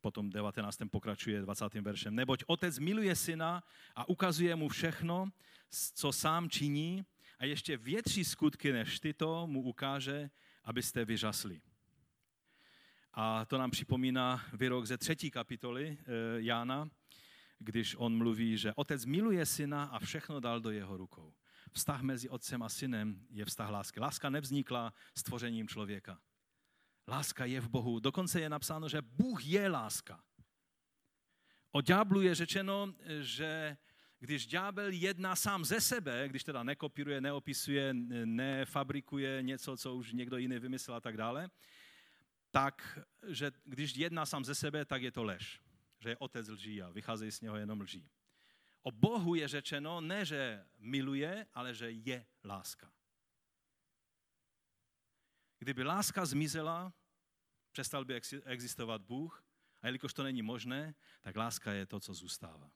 [0.00, 0.88] potom 19.
[0.88, 1.80] pokračuje 20.
[1.82, 2.14] veršem.
[2.14, 3.62] Neboť otec miluje syna
[3.94, 5.28] a ukazuje mu všechno,
[5.94, 7.04] co sám činí
[7.38, 10.30] a ještě větší skutky než tyto mu ukáže,
[10.64, 11.60] abyste vyžasli.
[13.14, 16.04] A to nám připomíná výrok ze třetí kapitoly eh,
[16.36, 16.88] Jána,
[17.58, 21.34] když on mluví, že otec miluje syna a všechno dal do jeho rukou.
[21.72, 24.00] Vztah mezi otcem a synem je vztah lásky.
[24.00, 26.18] Láska nevznikla stvořením člověka.
[27.08, 28.00] Láska je v Bohu.
[28.00, 30.20] Dokonce je napsáno, že Bůh je láska.
[31.72, 33.76] O ďáblu je řečeno, že
[34.18, 40.36] když ďábel jedná sám ze sebe, když teda nekopíruje, neopisuje, nefabrikuje něco, co už někdo
[40.36, 41.50] jiný vymyslel a tak dále,
[42.50, 45.64] tak, že když jedná sám ze sebe, tak je to lež
[46.04, 48.08] že je otec lží a vycházejí z něho jenom lží.
[48.82, 52.92] O Bohu je řečeno ne, že miluje, ale že je láska.
[55.64, 56.92] Kdyby láska zmizela,
[57.72, 59.44] přestal by existovat Bůh
[59.82, 62.70] a jelikož to není možné, tak láska je to, co zůstává.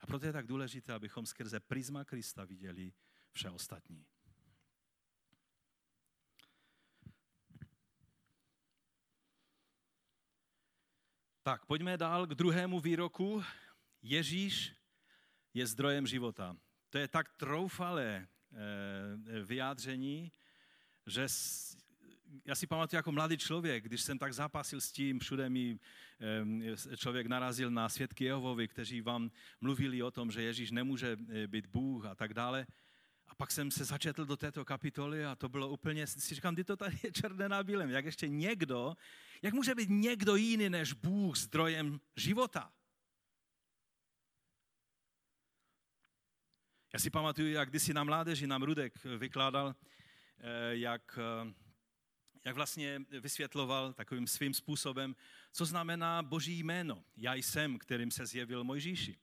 [0.00, 2.92] A proto je tak důležité, abychom skrze prisma Krista viděli
[3.32, 4.06] vše ostatní.
[11.42, 13.44] Tak, pojďme dál k druhému výroku.
[14.02, 14.74] Ježíš
[15.54, 16.56] je zdrojem života.
[16.90, 20.32] To je tak troufalé eh, vyjádření,
[21.06, 21.28] že
[22.44, 25.78] já si pamatuju jako mladý člověk, když jsem tak zápasil s tím, všude mi
[26.96, 31.66] člověk narazil na svědky Jehovovi, kteří vám mluvili o tom, že Ježíš nemůže eh, být
[31.66, 32.66] Bůh a tak dále.
[33.28, 36.64] A pak jsem se začetl do této kapitoly a to bylo úplně, si říkám, kdy
[36.64, 38.96] to tady je černé na bílém, jak ještě někdo,
[39.42, 42.72] jak může být někdo jiný než Bůh zdrojem života?
[46.92, 49.74] Já si pamatuju, jak kdysi na mládeži nám Rudek vykládal,
[50.38, 51.65] eh, jak, eh,
[52.46, 55.16] jak vlastně vysvětloval takovým svým způsobem,
[55.52, 57.04] co znamená boží jméno.
[57.16, 59.18] Já jsem, kterým se zjevil Mojžíši.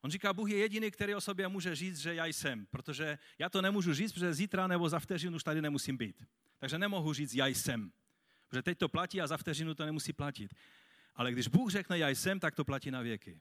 [0.00, 3.48] On říká, Bůh je jediný, který o sobě může říct, že já jsem, protože já
[3.48, 6.24] to nemůžu říct, protože zítra nebo za vteřinu už tady nemusím být.
[6.58, 7.92] Takže nemohu říct, já jsem.
[8.48, 10.54] Protože teď to platí a za vteřinu to nemusí platit.
[11.14, 13.40] Ale když Bůh řekne, já jsem, tak to platí na věky.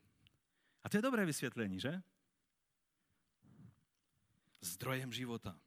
[0.84, 2.01] A to je dobré vysvětlení, že?
[4.62, 5.60] Zdrojem života.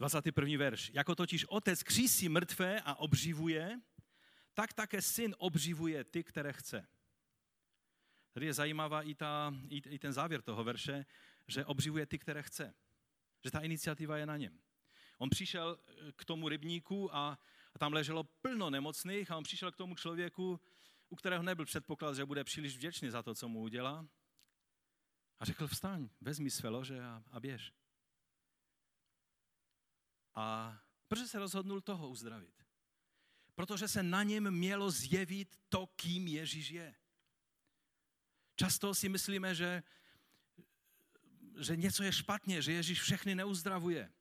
[0.00, 0.58] 21.
[0.58, 0.90] verš.
[0.94, 3.80] Jako totiž otec křísí mrtvé a obživuje,
[4.54, 6.88] tak také syn obživuje ty, které chce.
[8.32, 11.06] Tady je zajímavá i, ta, i, i ten závěr toho verše,
[11.46, 12.74] že obživuje ty, které chce.
[13.44, 14.60] že ta iniciativa je na něm.
[15.18, 17.38] On přišel eh, k tomu rybníku a,
[17.74, 20.60] a tam leželo plno nemocných a on přišel k tomu člověku,
[21.08, 24.06] u kterého nebyl předpoklad, že bude příliš vděčný za to, co mu udělá.
[25.38, 27.72] A řekl, vstaň, vezmi své lože a, a běž.
[30.34, 32.64] A proč se rozhodnul toho uzdravit?
[33.54, 36.94] Protože se na něm mělo zjevit to, kým Ježíš je.
[38.56, 39.82] Často si myslíme, že,
[41.58, 44.12] že něco je špatně, že Ježíš všechny neuzdravuje.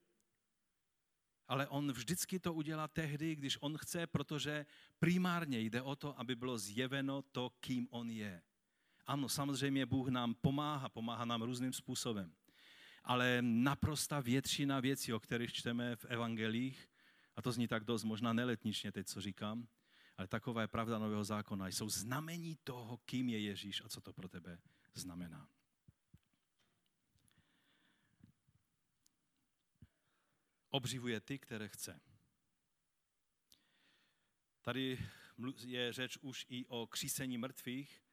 [1.47, 4.65] Ale on vždycky to udělá tehdy, když on chce, protože
[4.99, 8.41] primárně jde o to, aby bylo zjeveno to, kým on je.
[9.05, 12.35] Ano, samozřejmě Bůh nám pomáhá, pomáhá nám různým způsobem.
[13.03, 16.89] Ale naprosta většina věcí, o kterých čteme v evangelích,
[17.35, 19.67] a to zní tak dost možná neletničně teď, co říkám,
[20.17, 24.13] ale taková je pravda Nového zákona, jsou znamení toho, kým je Ježíš a co to
[24.13, 24.59] pro tebe
[24.93, 25.49] znamená.
[30.69, 32.01] Obživuje ty, které chce.
[34.61, 34.99] Tady
[35.65, 38.03] je řeč už i o křísení mrtvých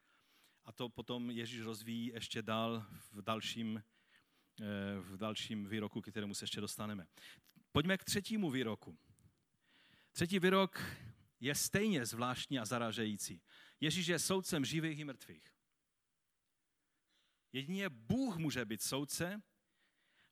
[0.64, 3.82] a to potom Ježíš rozvíjí ještě dál v dalším,
[5.00, 7.06] v dalším výroku, k kterému se ještě dostaneme.
[7.72, 8.98] Pojďme k třetímu výroku.
[10.12, 10.82] Třetí výrok
[11.40, 13.42] je stejně zvláštní a zaražející.
[13.80, 15.54] Ježíš je soudcem živých i mrtvých.
[17.52, 19.42] Jedině Bůh může být soudce,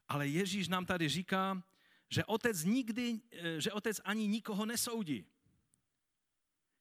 [0.09, 1.63] ale Ježíš nám tady říká,
[2.11, 5.27] že otec nikdy, eh, že otec ani nikoho nesoudí.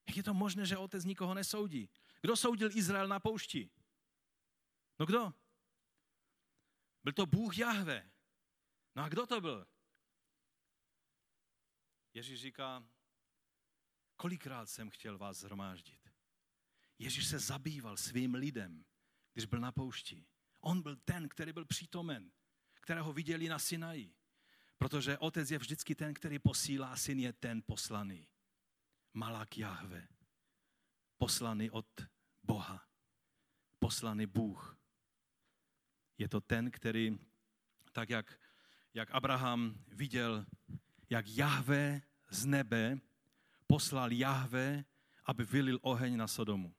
[0.07, 1.89] Jak je to možné, že otec nikoho nesoudí?
[2.21, 3.69] Kdo soudil Izrael na poušti?
[4.99, 5.33] No kdo?
[7.03, 8.11] Byl to Bůh Jahve.
[8.95, 9.67] No a kdo to byl?
[12.13, 12.87] Ježíš říká,
[14.15, 16.09] kolikrát jsem chtěl vás zhromáždit.
[16.99, 18.85] Ježíš se zabýval svým lidem,
[19.33, 20.25] když byl na poušti.
[20.59, 22.31] On byl ten, který byl přítomen,
[22.73, 24.15] kterého viděli na Sinaji.
[24.77, 28.27] Protože otec je vždycky ten, který posílá, a syn je ten poslaný.
[29.13, 30.07] Malak Jahve.
[31.17, 31.87] Poslaný od
[32.43, 32.87] Boha.
[33.79, 34.82] Poslaný Bůh.
[36.17, 37.19] Je to ten, který,
[37.91, 38.39] tak jak,
[38.93, 40.45] jak Abraham viděl,
[41.09, 42.97] jak Jahve z nebe
[43.67, 44.85] poslal Jahve,
[45.25, 46.75] aby vylil oheň na Sodomu.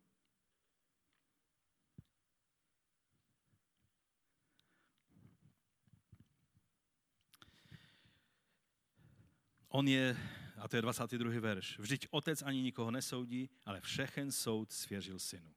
[9.74, 10.16] On je,
[10.58, 11.40] a to je 22.
[11.40, 15.54] verš, vždyť otec ani nikoho nesoudí, ale všechen soud svěřil synu.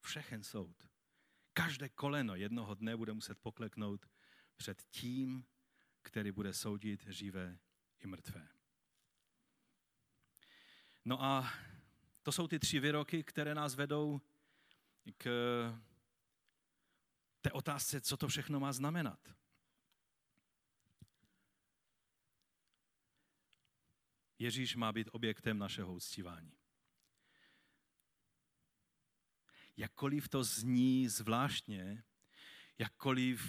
[0.00, 0.76] Všechen soud.
[1.64, 4.06] Každé koleno jednoho dne bude muset pokleknout
[4.56, 5.44] před tím,
[6.02, 7.58] který bude soudit živé
[7.98, 8.48] i mrtvé.
[11.04, 11.52] No a
[12.22, 14.20] to jsou ty tři výroky, které nás vedou
[15.18, 15.24] k
[17.40, 19.34] té otázce, co to všechno má znamenat.
[24.38, 26.59] Ježíš má být objektem našeho uctívání.
[29.80, 32.04] Jakkoliv to zní zvláštně,
[32.78, 33.40] jakkoliv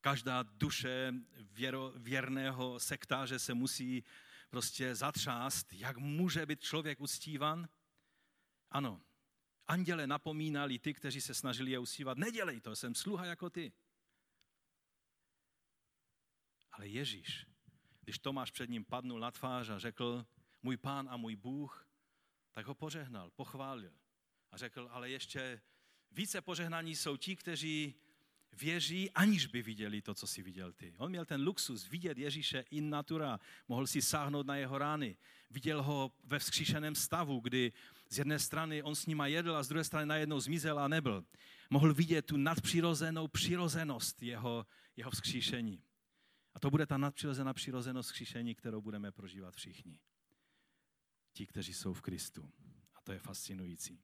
[0.00, 4.04] každá duše věro, věrného sektáře se musí
[4.50, 7.68] prostě zatřást, jak může být člověk uctívan.
[8.70, 9.02] Ano,
[9.66, 13.72] anděle napomínali ty, kteří se snažili je uctívat, nedělej to, jsem sluha jako ty.
[16.72, 17.46] Ale Ježíš,
[18.00, 20.26] když Tomáš před ním padnul na tvář a řekl,
[20.62, 21.86] můj pán a můj Bůh,
[22.52, 23.92] tak ho požehnal, pochválil.
[24.52, 25.60] A řekl, ale ještě
[26.12, 27.94] více požehnaní jsou ti, kteří
[28.52, 30.94] věří, aniž by viděli to, co si viděl ty.
[30.98, 35.16] On měl ten luxus vidět Ježíše in natura, mohl si sáhnout na jeho rány.
[35.50, 37.72] Viděl ho ve vzkříšeném stavu, kdy
[38.08, 41.24] z jedné strany on s nima jedl a z druhé strany najednou zmizel a nebyl.
[41.70, 45.82] Mohl vidět tu nadpřirozenou přirozenost jeho, jeho vzkříšení.
[46.54, 49.98] A to bude ta nadpřirozená přirozenost vzkříšení, kterou budeme prožívat všichni.
[51.32, 52.50] Ti, kteří jsou v Kristu.
[52.94, 54.00] A to je fascinující.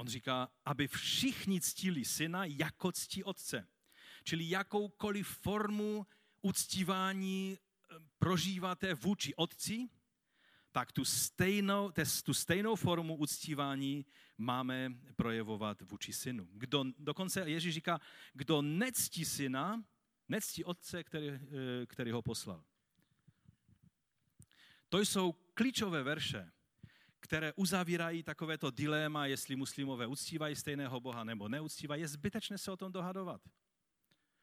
[0.00, 3.68] On říká, aby všichni ctili syna jako ctí otce.
[4.24, 6.06] Čili jakoukoliv formu
[6.42, 9.88] uctívání eh, prožíváte vůči otci,
[10.72, 11.92] tak tu stejnou,
[12.24, 14.06] tu stejnou formu uctívání
[14.38, 16.48] máme projevovat vůči synu.
[16.52, 18.00] Kdo, dokonce Ježíš říká,
[18.32, 19.84] kdo nectí syna,
[20.28, 21.40] nectí otce, který, eh,
[21.86, 22.64] který ho poslal.
[24.88, 26.52] To jsou klíčové verše
[27.20, 32.76] které uzavírají takovéto dilema, jestli muslimové uctívají stejného Boha nebo neuctívají, je zbytečné se o
[32.76, 33.40] tom dohadovat.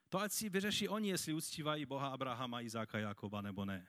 [0.09, 3.87] To ať si vyřeší oni, jestli uctívají Boha Abrahama, Izáka, Jakoba nebo ne.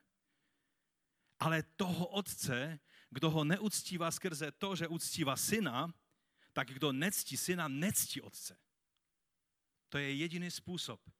[1.39, 2.80] Ale toho otce,
[3.11, 5.95] kdo ho neuctívá skrze to, že uctívá syna,
[6.53, 8.59] tak kdo nectí syna, nectí otce.
[9.89, 11.11] To je jediný způsob,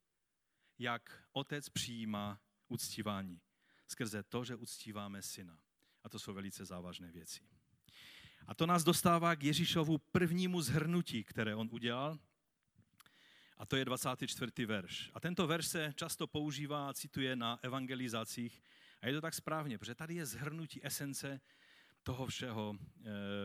[0.79, 3.41] jak otec přijímá uctívání.
[3.87, 5.59] Skrze to, že uctíváme syna.
[6.03, 7.58] A to jsou velice závažné věci.
[8.49, 12.19] A to nás dostává k Ježíšovu prvnímu zhrnutí, které on udělal.
[13.57, 14.65] A to je 24.
[14.65, 15.11] verš.
[15.13, 18.61] A tento verš se často používá a cituje na evangelizacích.
[19.01, 21.41] A je to tak správně, protože tady je zhrnutí esence
[22.03, 23.03] toho všeho, eh,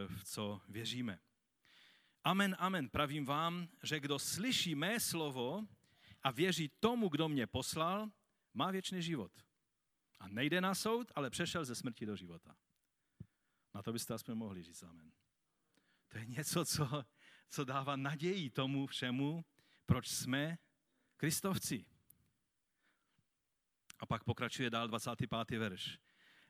[0.09, 1.19] v co věříme.
[2.25, 5.67] Amen, amen, pravím vám, že kdo slyší mé slovo
[6.23, 8.11] a věří tomu, kdo mě poslal,
[8.55, 9.33] má věčný život.
[10.21, 12.57] A nejde na soud, ale přešel ze smrti do života.
[13.75, 15.13] Na to byste aspoň mohli říct amen.
[16.09, 17.05] To je něco, co,
[17.49, 19.45] co dává naději tomu všemu,
[19.87, 20.59] proč jsme
[21.17, 21.85] kristovci.
[23.99, 25.59] A pak pokračuje dál 25.
[25.59, 25.99] verš.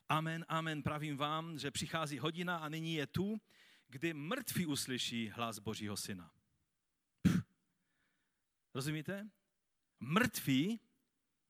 [0.09, 3.41] Amen, amen, pravím vám, že přichází hodina a nyní je tu,
[3.89, 6.33] kdy mrtví uslyší hlas Božího syna.
[7.22, 7.45] Pff.
[8.75, 9.31] Rozumíte?
[10.01, 10.81] Mrtví,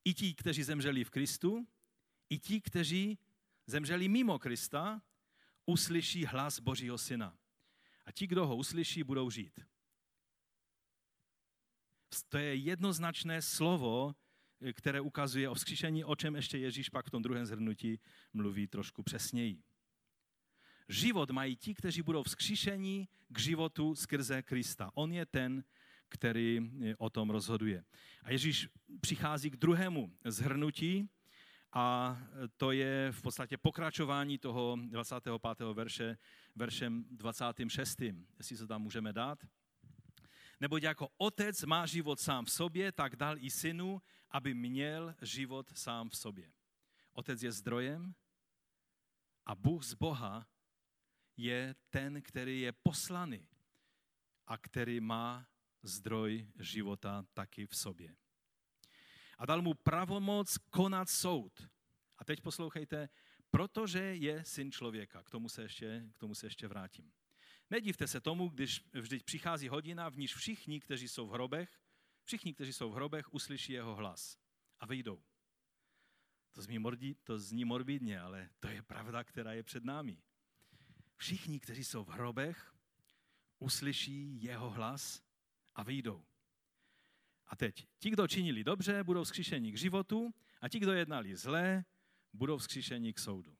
[0.04, 1.66] i ti, kteří zemřeli v Kristu,
[2.30, 3.18] i ti, kteří
[3.66, 5.02] zemřeli mimo Krista,
[5.66, 7.38] uslyší hlas Božího syna.
[8.06, 9.60] A ti, kdo ho uslyší, budou žít.
[12.28, 14.14] To je jednoznačné slovo,
[14.72, 18.00] které ukazuje o vzkříšení, o čem ještě Ježíš pak v tom druhém zhrnutí
[18.32, 19.62] mluví trošku přesněji.
[20.88, 24.90] Život mají ti, kteří budou vzkříšení k životu skrze Krista.
[24.94, 25.64] On je ten,
[26.08, 26.60] který
[26.98, 27.84] o tom rozhoduje.
[28.22, 28.68] A Ježíš
[29.00, 31.08] přichází k druhému zhrnutí,
[31.74, 32.18] a
[32.56, 35.34] to je v podstatě pokračování toho 25.
[35.72, 36.18] verše,
[36.54, 38.00] veršem 26.
[38.38, 39.38] Jestli se tam můžeme dát.
[40.60, 45.78] Neboť jako otec má život sám v sobě, tak dal i synu, aby měl život
[45.78, 46.52] sám v sobě.
[47.12, 48.14] Otec je zdrojem
[49.46, 50.46] a Bůh z Boha
[51.36, 53.48] je ten, který je poslaný
[54.46, 55.46] a který má
[55.82, 58.16] zdroj života taky v sobě.
[59.38, 61.68] A dal mu pravomoc konat soud.
[62.18, 63.08] A teď poslouchejte,
[63.50, 65.22] protože je syn člověka.
[65.22, 67.12] K tomu se ještě, k tomu se ještě vrátím.
[67.70, 71.80] Nedívte se tomu, když vždyť přichází hodina, v níž všichni, kteří jsou v hrobech,
[72.24, 74.38] všichni, kteří jsou v hrobech, uslyší jeho hlas
[74.80, 75.22] a vyjdou.
[76.52, 80.22] To zní, morbid, to zní morbidně, ale to je pravda, která je před námi.
[81.16, 82.74] Všichni, kteří jsou v hrobech,
[83.58, 85.22] uslyší jeho hlas
[85.74, 86.24] a vyjdou.
[87.46, 91.84] A teď, ti, kdo činili dobře, budou vzkříšeni k životu a ti, kdo jednali zlé,
[92.32, 93.56] budou vzkříšeni k soudu.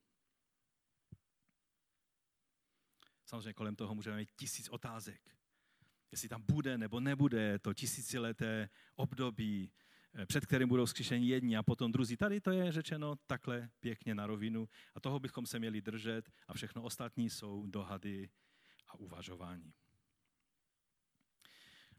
[3.25, 5.21] Samozřejmě kolem toho můžeme mít tisíc otázek.
[6.11, 9.73] Jestli tam bude nebo nebude to tisícileté období,
[10.15, 12.17] eh, před kterým budou vzkříšeni jedni a potom druzí.
[12.17, 16.55] Tady to je řečeno takhle pěkně na rovinu a toho bychom se měli držet a
[16.55, 18.31] všechno ostatní jsou dohady
[18.89, 19.75] a uvažování.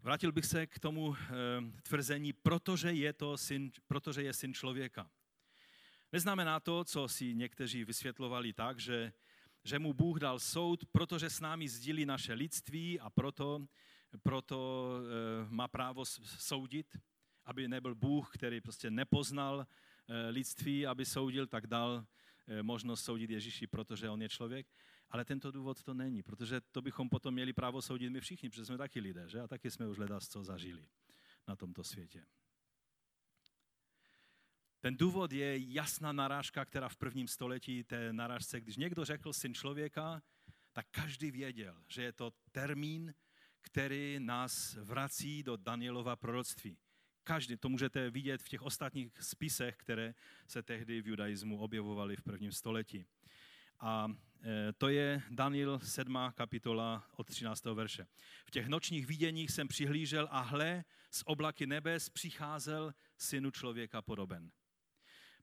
[0.05, 1.19] Vrátil bych se k tomu e,
[1.81, 5.09] tvrzení, protože je, to syn, protože je syn člověka.
[6.11, 9.13] Neznamená to, co si někteří vysvětlovali tak, že,
[9.63, 13.67] že mu Bůh dal soud, protože s námi sdílí naše lidství a proto,
[14.23, 16.97] proto e, má právo soudit,
[17.45, 19.67] aby nebyl Bůh, který prostě nepoznal
[20.07, 22.05] e, lidství, aby soudil, tak dal
[22.61, 24.67] možnost soudit Ježíši, protože on je člověk.
[25.15, 28.65] Ale tento důvod to není, protože to bychom potom měli právo soudit my všichni, protože
[28.65, 29.41] jsme taky lidé, že?
[29.41, 30.87] A taky jsme už ledas co zažili
[31.47, 32.25] na tomto světě.
[34.79, 39.53] Ten důvod je jasná narážka, která v prvním století té narážce, když někdo řekl syn
[39.53, 40.21] člověka,
[40.73, 43.13] tak každý věděl, že je to termín,
[43.61, 46.77] který nás vrací do Danielova proroctví.
[47.23, 50.13] Každý, to můžete vidět v těch ostatních spisech, které
[50.47, 53.05] se tehdy v judaismu objevovaly v prvním století.
[53.79, 54.07] A
[54.43, 56.17] e, to je Daniel 7.
[56.35, 57.65] kapitola od 13.
[57.65, 58.07] verše.
[58.45, 64.51] V těch nočních viděních jsem přihlížel a hle, z oblaky nebes přicházel synu člověka podoben.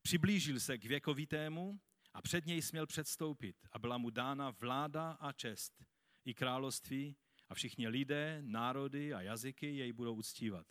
[0.02, 1.80] Přiblížil se k věkovitému
[2.12, 5.84] a před něj směl předstoupit a byla mu dána vláda a čest
[6.24, 7.16] i království
[7.48, 10.66] a všichni lidé, národy a jazyky jej budou uctívat.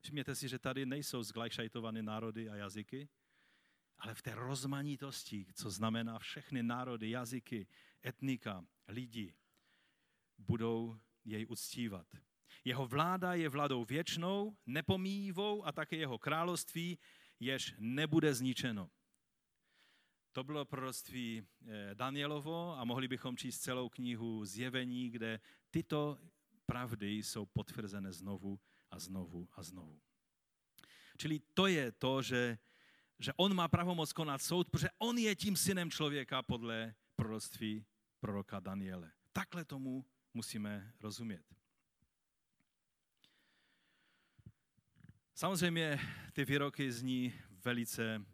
[0.00, 3.08] Všimněte si, že tady nejsou zglajšajtované národy a jazyky,
[3.98, 7.66] ale v té rozmanitosti, co znamená všechny národy, jazyky,
[8.06, 9.34] etnika, lidi,
[10.38, 12.06] budou jej uctívat.
[12.64, 16.98] Jeho vláda je vládou věčnou, nepomíjivou a také jeho království,
[17.40, 18.90] jež nebude zničeno.
[20.32, 25.40] To bylo proroctví eh, Danielovo a mohli bychom číst celou knihu Zjevení, kde
[25.70, 26.18] tyto
[26.66, 30.00] pravdy jsou potvrzené znovu a znovu a znovu.
[31.16, 32.58] Čili to je to, že
[33.18, 37.86] že on má pravomoc konat soud, protože on je tím synem člověka podle proroctví
[38.20, 39.12] proroka Daniele.
[39.32, 40.04] Takhle tomu
[40.34, 41.44] musíme rozumět.
[45.34, 46.00] Samozřejmě
[46.32, 48.24] ty výroky zní velice,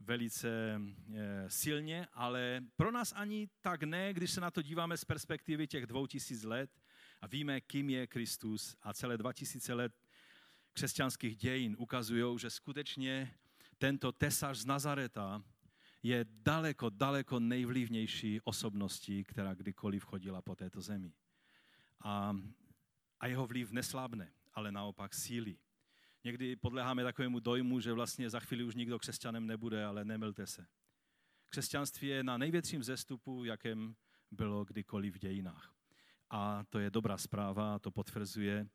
[0.00, 0.80] velice
[1.14, 5.66] e, silně, ale pro nás ani tak ne, když se na to díváme z perspektivy
[5.66, 6.70] těch dvou tisíc let
[7.20, 9.92] a víme, kým je Kristus a celé dva tisíce let
[10.72, 13.34] křesťanských dějin ukazují, že skutečně
[13.80, 15.42] tento tesař z Nazareta
[16.02, 21.12] je daleko, daleko nejvlivnější osobností, která kdykoliv chodila po této zemi.
[22.00, 22.36] A,
[23.20, 25.58] a jeho vliv neslábne, ale naopak sílí.
[26.24, 30.66] Někdy podléháme takovému dojmu, že vlastně za chvíli už nikdo křesťanem nebude, ale nemilte se.
[31.48, 33.96] Křesťanství je na největším zestupu, jakém
[34.30, 35.74] bylo kdykoliv v dějinách.
[36.30, 38.68] A to je dobrá zpráva, to potvrzuje,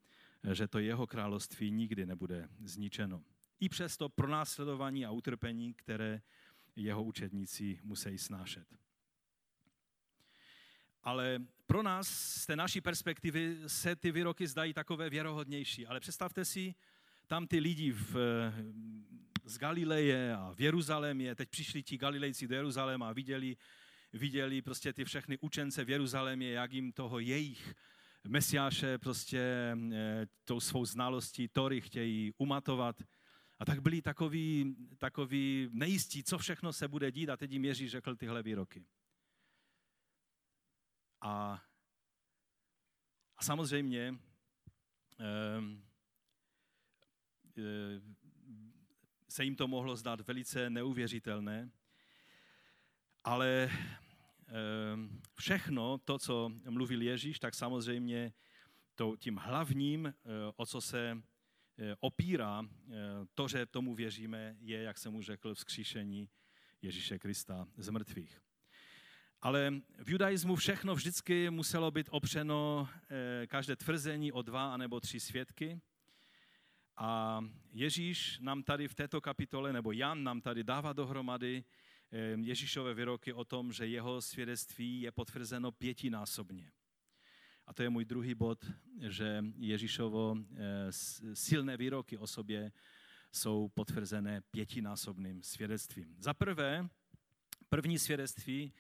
[0.54, 3.24] že to jeho království nikdy nebude zničeno.
[3.60, 6.22] I přes to pronásledování a utrpení, které
[6.76, 8.68] jeho učedníci musí snášet.
[11.04, 15.88] Ale pro nás z té naší perspektivy se ty výroky zdají takové věrohodnější.
[15.88, 16.76] Ale představte si,
[17.28, 18.16] tam ty lidi v,
[19.46, 23.58] z Galileje a v Jeruzalémě, teď přišli ti Galilejci do Jeruzaléma a viděli,
[24.14, 27.76] viděli prostě ty všechny učence v Jeruzalémě, jak jim toho jejich
[28.28, 29.76] mesiáše prostě e,
[30.46, 33.04] tou svou znalostí Tory chtějí umatovat.
[33.60, 37.92] A tak byli takový, takový nejistí, co všechno se bude dít a teď jim Ježíš
[37.92, 38.86] řekl tyhle výroky.
[41.22, 41.64] A,
[43.38, 44.16] a samozřejmě
[45.20, 45.86] eh,
[49.30, 51.72] se jim to mohlo zdát velice neuvěřitelné,
[53.24, 53.70] ale
[55.34, 58.34] všechno to, co mluvil Ježíš, tak samozřejmě
[58.96, 60.14] to, tím hlavním,
[60.56, 61.22] o co se
[62.00, 62.64] opírá
[63.34, 66.30] to, že tomu věříme, je, jak jsem mu řekl, vzkříšení
[66.82, 68.42] Ježíše Krista z mrtvých.
[69.42, 69.74] Ale
[70.04, 72.90] v judaismu všechno vždycky muselo být opřeno,
[73.48, 75.82] každé tvrzení o dva anebo tři svědky.
[76.98, 77.42] A
[77.74, 81.64] Ježíš nám tady v této kapitole, nebo Jan nám tady dává dohromady
[82.42, 86.72] Ježíšové výroky o tom, že jeho svědectví je potvrzeno pětinásobně.
[87.68, 88.66] A to je můj druhý bod,
[89.08, 90.92] že Ježíšovo eh,
[91.34, 92.72] silné výroky o sobě
[93.32, 96.16] jsou potvrzené pětinásobným svědectvím.
[96.20, 96.90] Za prvé,
[97.70, 98.74] první svědectví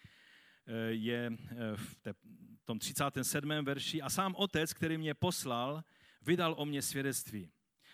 [0.67, 3.49] eh, je eh, v tom 37.
[3.63, 5.83] verši a sám otec, který mě poslal,
[6.21, 7.51] vydal o mě svědectví.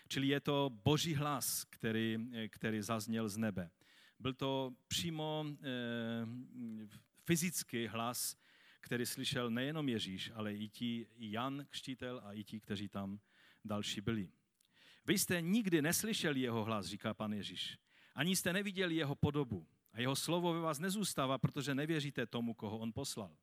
[0.08, 2.18] Čili je to boží hlas, který,
[2.48, 3.70] který zazněl z nebe.
[4.18, 6.26] Byl to přímo eh,
[7.24, 8.36] fyzický hlas,
[8.82, 13.20] který slyšel nejenom Ježíš, ale i ti Jan Kštítel a i ti, kteří tam
[13.64, 14.28] další byli.
[15.06, 17.78] Vy jste nikdy neslyšeli jeho hlas, říká pan Ježíš.
[18.14, 19.66] Ani jste neviděli jeho podobu.
[19.92, 23.36] A jeho slovo ve vás nezůstává, protože nevěříte tomu, koho on poslal.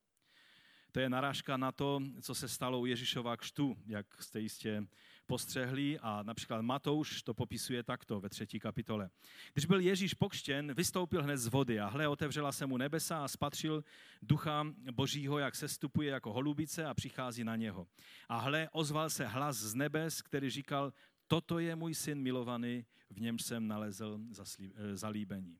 [0.91, 4.87] To je narážka na to, co se stalo u Ježíšova kštu, jak jste jistě
[5.29, 9.09] postřehli a například Matouš to popisuje takto ve třetí kapitole.
[9.53, 13.27] Když byl Ježíš pokštěn, vystoupil hned z vody a hle, otevřela se mu nebesa a
[13.27, 13.83] spatřil
[14.21, 17.87] ducha božího, jak se stupuje jako holubice a přichází na něho.
[18.29, 20.93] A hle, ozval se hlas z nebes, který říkal,
[21.27, 25.57] toto je můj syn milovaný, v něm jsem nalezl eh, zalíbení.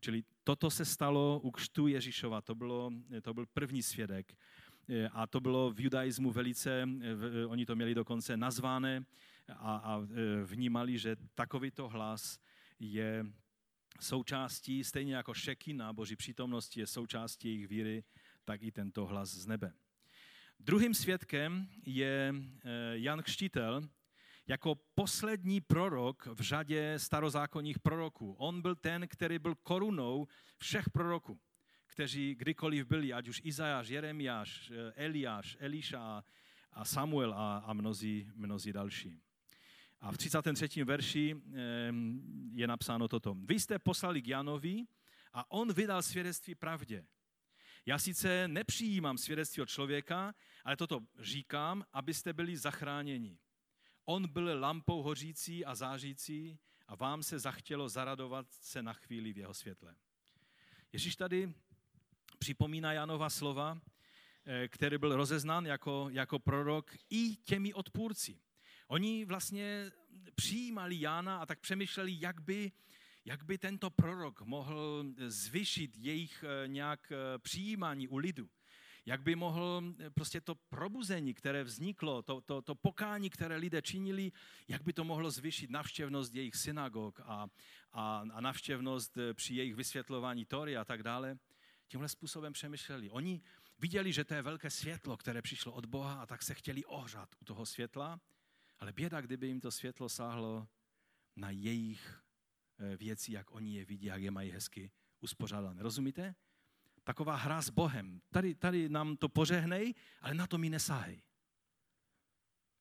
[0.00, 2.90] Čili toto se stalo u kštu Ježíšova, to, bylo,
[3.22, 4.34] to byl první svědek.
[4.88, 9.04] E, a to bylo v judaismu velice, e, oni to měli dokonce nazvané
[9.48, 10.00] a, a
[10.44, 12.38] vnímali, že takovýto hlas
[12.80, 13.26] je
[14.00, 15.32] součástí, stejně jako
[15.72, 18.04] na boží přítomnosti je součástí jejich víry,
[18.44, 19.72] tak i tento hlas z nebe.
[20.60, 22.34] Druhým svědkem je
[22.92, 23.88] Jan Kštítel,
[24.46, 28.32] jako poslední prorok v řadě starozákonních proroků.
[28.32, 30.26] On byl ten, který byl korunou
[30.56, 31.40] všech proroků,
[31.92, 36.24] kteří kdykoliv byli, ať už Izajáš, Jeremiáš, Eliáš, Eliša
[36.72, 39.20] a Samuel a, a mnozí, mnozí další.
[40.00, 40.84] A v 33.
[40.84, 41.36] verši
[42.54, 43.36] je napsáno toto.
[43.44, 44.84] Vy jste poslali k Janovi
[45.32, 47.04] a on vydal svědectví pravdě.
[47.86, 50.34] Já sice nepřijímám svědectví od člověka,
[50.64, 53.38] ale toto říkám, abyste byli zachráněni.
[54.04, 59.38] On byl lampou hořící a zářící a vám se zachtělo zaradovat se na chvíli v
[59.38, 59.94] jeho světle.
[60.92, 61.54] Ježíš tady
[62.42, 63.78] připomíná Janova slova,
[64.44, 68.38] eh, který byl rozeznán jako, jako prorok i těmi odpůrci.
[68.88, 69.92] Oni vlastně
[70.34, 72.72] přijímali Jána a tak přemýšleli, jak by,
[73.24, 78.48] jak by tento prorok mohl zvyšit jejich eh, nějak eh, přijímání u lidu
[79.06, 79.82] jak by mohl
[80.14, 84.32] prostě to probuzení, které vzniklo, to, to, to pokání, které lidé činili,
[84.68, 87.46] jak by to mohlo zvýšit navštěvnost jejich synagog a,
[87.92, 91.38] a, a navštěvnost při jejich vysvětlování Tory a tak dále.
[91.92, 93.10] Tímhle způsobem přemýšleli.
[93.10, 93.40] Oni
[93.78, 97.34] viděli, že to je velké světlo, které přišlo od Boha a tak se chtěli ohřát
[97.40, 98.20] u toho světla,
[98.78, 100.68] ale běda, kdyby jim to světlo sáhlo
[101.36, 102.22] na jejich
[102.78, 104.90] eh, věci, jak oni je vidí, jak je mají hezky
[105.20, 105.82] uspořádané.
[105.82, 106.34] Rozumíte?
[107.04, 108.20] Taková hra s Bohem.
[108.30, 111.22] Tady, tady nám to požehnej, ale na to mi nesáhej.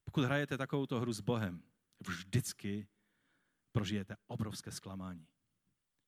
[0.04, 1.64] Pokud hrajete takovouto hru s Bohem,
[2.00, 2.88] vždycky
[3.72, 5.28] prožijete obrovské zklamání.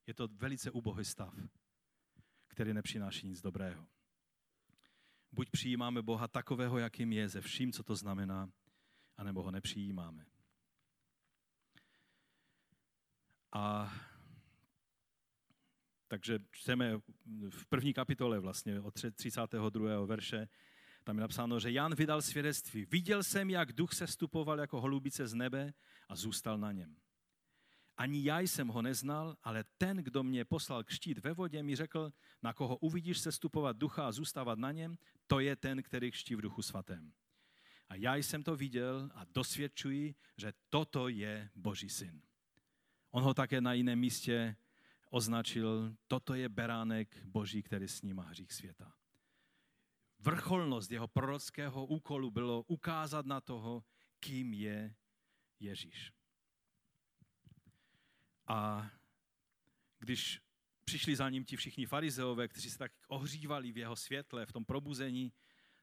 [0.08, 1.34] Je to velice ubohý stav,
[2.54, 3.88] který nepřináší nic dobrého.
[5.32, 8.49] Buď přijímáme Boha takového, jakým je, ze vším, co to znamená,
[9.18, 10.26] anebo ho nepřijímáme.
[13.51, 13.93] A
[16.08, 16.97] takže čteme
[17.49, 20.06] v první kapitole vlastně od 32.
[20.06, 20.47] verše,
[21.04, 22.86] tam je napsáno, že Jan vydal svědectví.
[22.86, 25.74] Viděl jsem, jak duch se stupoval jako holubice z nebe
[26.10, 26.95] a zůstal na něm.
[27.98, 32.14] Ani já jsem ho neznal, ale ten, kdo mě poslal kštít ve vodě, mi řekl,
[32.41, 36.36] na koho uvidíš se stupovat ducha a zůstávat na něm, to je ten, který kští
[36.36, 37.14] v duchu svatém.
[37.89, 42.22] A já jsem to viděl a dosvědčuji, že toto je Boží syn.
[43.12, 44.56] On ho také na jiném místě
[45.10, 48.94] označil, toto je beránek Boží, který snímá hřích světa.
[50.20, 53.84] Vrcholnost jeho prorockého úkolu bylo ukázat na toho,
[54.20, 54.96] kým je
[55.60, 56.12] Ježíš.
[58.48, 58.89] A
[60.00, 60.41] když
[60.86, 64.66] přišli za ním ti všichni farizeové, kteří se tak ohřívali v jeho světle, v tom
[64.66, 65.34] probuzení,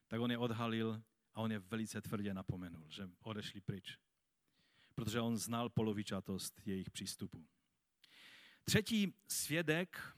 [0.07, 1.03] tak on je odhalil
[1.33, 3.97] a on je velice tvrdě napomenul, že odešli pryč.
[4.95, 7.47] Protože on znal polovičatost jejich přístupu.
[8.63, 10.15] Třetí svědek,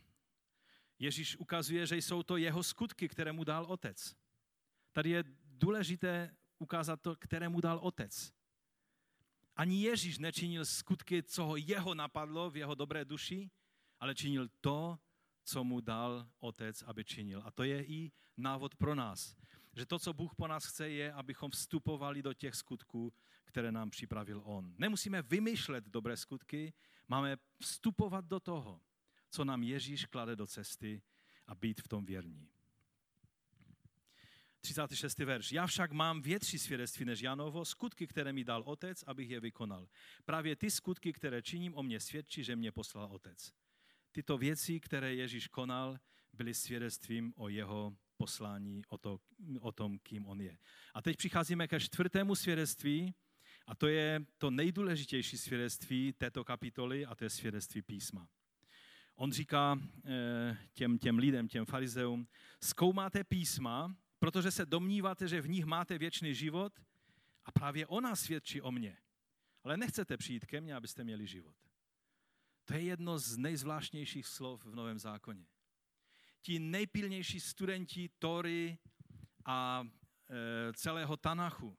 [1.00, 4.16] Ježíš ukazuje, že jsou to jeho skutky, které mu dal otec.
[4.92, 8.34] Tady je důležité ukázat to, které mu dal otec.
[9.56, 13.50] Ani Ježíš nečinil skutky, co ho jeho napadlo v jeho dobré duši,
[14.00, 15.00] ale činil to,
[15.44, 17.42] co mu dal otec, aby činil.
[17.46, 19.36] A to je i návod pro nás.
[19.76, 23.14] Že to, co Bůh po nás chce, je, abychom vstupovali do těch skutků,
[23.46, 24.76] které nám připravil On.
[24.78, 26.74] Nemusíme vymýšlet dobré skutky,
[27.08, 28.82] máme vstupovat do toho,
[29.30, 31.02] co nám Ježíš klade do cesty
[31.48, 32.50] a být v tom věrní.
[34.64, 35.20] 36.
[35.20, 35.52] verš.
[35.52, 39.88] Já však mám větší svědectví než Janovo, skutky, které mi dal otec, abych je vykonal.
[40.26, 43.54] Právě ty skutky, které činím, o mě svědčí, že mě poslal otec.
[44.12, 46.00] Tyto věci, které Ježíš konal,
[46.34, 49.20] byly svědectvím o jeho poslání, o, to,
[49.60, 50.58] o tom, kým on je.
[50.94, 53.14] A teď přicházíme ke čtvrtému svědectví,
[53.68, 58.28] a to je to nejdůležitější svědectví této kapitoly, a to je svědectví písma.
[59.16, 62.28] On říká eh, těm, těm lidem, těm farizeům,
[62.62, 66.80] zkoumáte písma, protože se domníváte, že v nich máte věčný život
[67.46, 68.98] a právě ona svědčí o mně.
[69.64, 71.56] Ale nechcete přijít ke mně, abyste měli život.
[72.66, 75.46] To je jedno z nejzvláštnějších slov v Novém zákoně.
[76.42, 78.78] Ti nejpilnější studenti Tory
[79.46, 79.88] a
[80.30, 81.78] e, celého Tanachu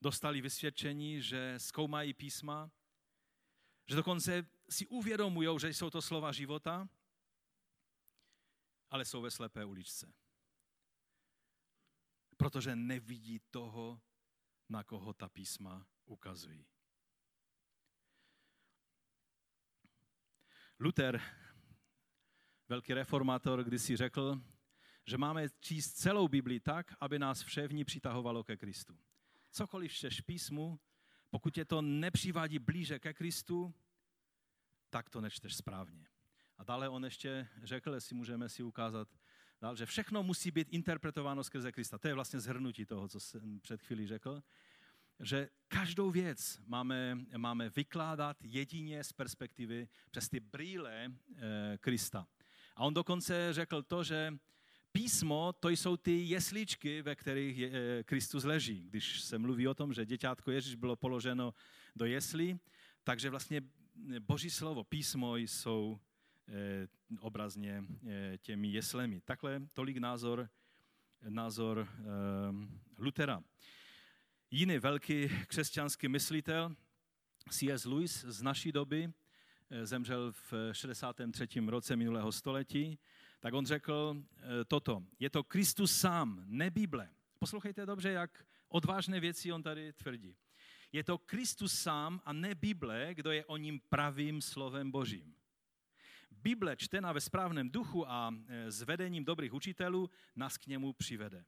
[0.00, 2.70] dostali vysvědčení, že zkoumají písma,
[3.88, 6.88] že dokonce si uvědomují, že jsou to slova života,
[8.90, 10.21] ale jsou ve slepé uličce
[12.42, 14.00] protože nevidí toho,
[14.68, 16.66] na koho ta písma ukazují.
[20.80, 21.20] Luther,
[22.68, 24.40] velký reformátor, kdysi řekl,
[25.06, 28.98] že máme číst celou Bibli tak, aby nás vše v ní přitahovalo ke Kristu.
[29.50, 30.80] Cokoliv čteš písmu,
[31.30, 33.74] pokud je to nepřivádí blíže ke Kristu,
[34.90, 36.06] tak to nečteš správně.
[36.58, 39.21] A dále on ještě řekl, jestli můžeme si ukázat
[39.62, 41.98] dál, že všechno musí být interpretováno skrze Krista.
[41.98, 44.42] To je vlastně zhrnutí toho, co jsem před chvílí řekl.
[45.20, 51.10] Že každou věc máme, máme vykládat jedině z perspektivy přes ty brýle e,
[51.78, 52.26] Krista.
[52.76, 54.34] A on dokonce řekl to, že
[54.92, 58.86] písmo, to jsou ty jesličky, ve kterých je, e, Kristus leží.
[58.90, 61.54] Když se mluví o tom, že děťátko Ježíš bylo položeno
[61.96, 62.58] do jeslí,
[63.04, 63.62] takže vlastně
[64.18, 66.11] Boží slovo, písmo jsou Eh,
[67.20, 69.20] obrazně eh, těmi jeslemi.
[69.20, 70.48] Takhle tolik názor,
[71.28, 72.02] názor eh,
[72.98, 73.42] Lutera.
[74.50, 76.76] Jiný velký křesťanský myslitel,
[77.50, 77.84] C.S.
[77.84, 79.12] Lewis z naší doby,
[79.82, 81.46] zemřel v 63.
[81.66, 82.98] roce minulého století,
[83.40, 84.22] tak on řekl
[84.68, 85.02] toto.
[85.18, 87.10] Je to Kristus sám, ne Bible.
[87.38, 90.36] Poslouchejte dobře, jak odvážné věci on tady tvrdí.
[90.92, 95.34] Je to Kristus sám a ne Bible, kdo je o ním pravým slovem Božím.
[96.42, 101.44] Bible čtená ve správném duchu a e, s vedením dobrých učitelů nás k němu přivede.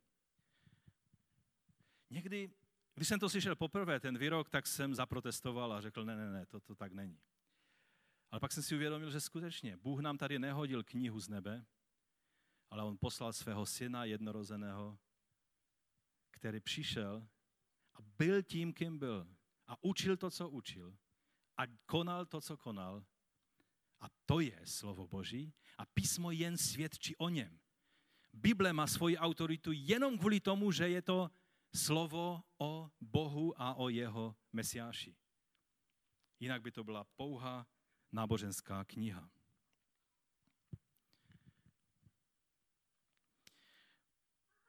[2.10, 2.50] Někdy,
[2.94, 6.46] když jsem to slyšel poprvé, ten výrok, tak jsem zaprotestoval a řekl, ne, ne, ne,
[6.46, 7.20] to, to tak není.
[8.30, 11.66] Ale pak jsem si uvědomil, že skutečně Bůh nám tady nehodil knihu z nebe,
[12.70, 14.98] ale on poslal svého syna jednorozeného,
[16.30, 17.28] který přišel
[17.94, 19.28] a byl tím, kým byl.
[19.66, 20.96] A učil to, co učil.
[21.56, 23.04] a konal to, co konal.
[24.04, 27.60] A to je slovo Boží a písmo jen svědčí o něm.
[28.32, 31.30] Bible má svoji autoritu jenom kvůli tomu, že je to
[31.74, 35.16] slovo o Bohu a o jeho mesiáši.
[36.40, 37.66] Jinak by to byla pouhá
[38.12, 39.30] náboženská kniha.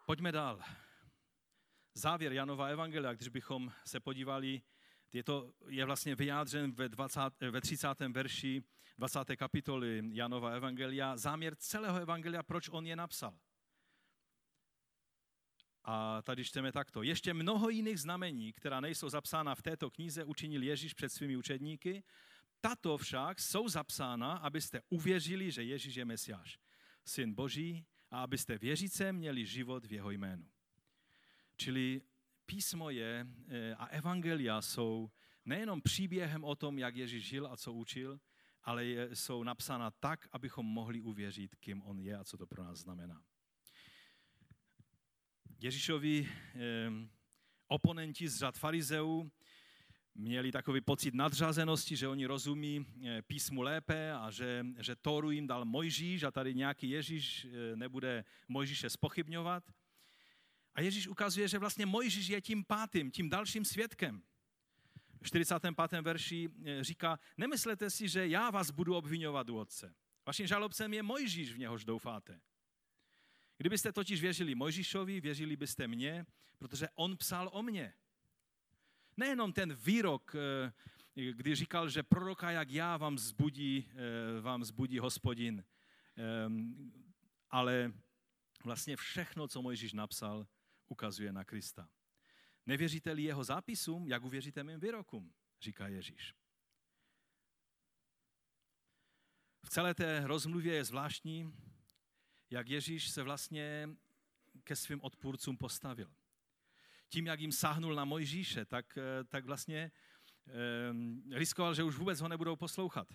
[0.06, 0.62] Pojďme dál.
[1.94, 4.62] Závěr Janova Evangelia, když bychom se podívali,
[5.14, 7.22] je, to, je vlastně vyjádřen ve, 20,
[7.52, 8.00] ve 30.
[8.00, 8.64] verši
[8.98, 9.36] 20.
[9.36, 13.40] kapitoly Janova Evangelia, záměr celého Evangelia, proč on je napsal.
[15.84, 17.04] A tady čteme takto.
[17.04, 22.04] Ještě mnoho jiných znamení, která nejsou zapsána v této knize, učinil Ježíš před svými učedníky.
[22.62, 26.60] Tato však jsou zapsána, abyste uvěřili, že Ježíš je Mesiáš,
[27.06, 30.50] syn Boží, a abyste věříce měli život v jeho jménu.
[31.58, 32.02] Čili
[32.46, 35.12] písmo je eh, a evangelia jsou
[35.46, 38.20] nejenom příběhem o tom, jak Ježíš žil a co učil,
[38.66, 42.80] ale jsou napsána tak, abychom mohli uvěřit, kým on je a co to pro nás
[42.80, 43.24] znamená.
[45.60, 46.60] Ježíšovi eh,
[47.68, 49.32] oponenti z řad farizeů
[50.16, 55.48] měli takový pocit nadřazenosti, že oni rozumí eh, písmu lépe a že, že Tóru jim
[55.48, 59.64] dal Mojžíš a tady nějaký Ježíš eh, nebude Mojžíše spochybňovat.
[60.76, 64.22] A Ježíš ukazuje, že vlastně Mojžíš je tím pátým, tím dalším svědkem.
[65.26, 66.02] V 45.
[66.02, 66.50] verši
[66.82, 69.96] říká, nemyslete si, že já vás budu obvinovat u Otce.
[70.26, 72.42] Vaším žalobcem je Mojžíš, v něhož doufáte.
[73.58, 76.26] Kdybyste totiž věřili Mojžíšovi, věřili byste mně,
[76.58, 77.94] protože on psal o mně.
[79.18, 80.74] Nejenom ten výrok, eh,
[81.32, 85.64] kdy říkal, že proroka jak já vám zbudí, eh, vám zbudí hospodin,
[87.50, 87.94] ale
[88.64, 90.48] vlastně všechno, co Mojžíš napsal,
[90.88, 91.90] ukazuje na Krista.
[92.66, 96.34] Nevěříte-li jeho zápisům, jak uvěříte mým výrokům, říká Ježíš.
[99.66, 101.54] V celé té rozmluvě je zvláštní,
[102.50, 103.90] jak Ježíš se vlastně
[104.64, 106.14] ke svým odpůrcům postavil.
[107.10, 109.92] Tím, jak jim sáhnul na Mojžíše, tak, eh, tak vlastně
[110.48, 113.08] eh, riskoval, že už vůbec ho nebudou poslouchat.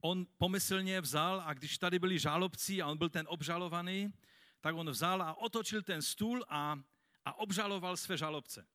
[0.00, 4.12] On pomyslně vzal a když tady byli žálobci a on byl ten obžalovaný,
[4.60, 6.82] tak on vzal a otočil ten stůl a,
[7.24, 8.66] a obžaloval své žalobce.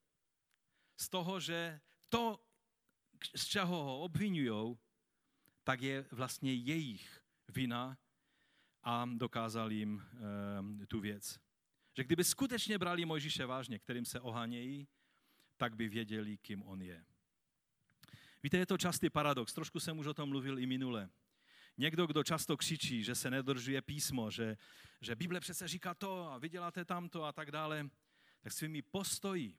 [0.97, 2.45] Z toho, že to,
[3.35, 4.77] z čeho ho obvinují,
[5.63, 7.97] tak je vlastně jejich vina
[8.83, 10.03] a dokázal jim
[10.81, 11.39] e, tu věc.
[11.97, 14.87] Že kdyby skutečně brali Mojžíše vážně, kterým se ohánějí,
[15.57, 17.05] tak by věděli, kým on je.
[18.43, 21.09] Víte, je to častý paradox, trošku jsem už o tom mluvil i minule.
[21.77, 24.57] Někdo, kdo často křičí, že se nedržuje písmo, že,
[25.01, 27.89] že Bible přece říká to a vy děláte tamto a tak dále,
[28.45, 29.57] tak svými postoji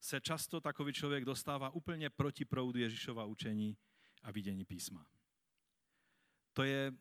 [0.00, 3.76] se často takový člověk dostává úplně proti proudu Ježíšova učení
[4.22, 5.06] a vidění písma.
[6.52, 6.92] To je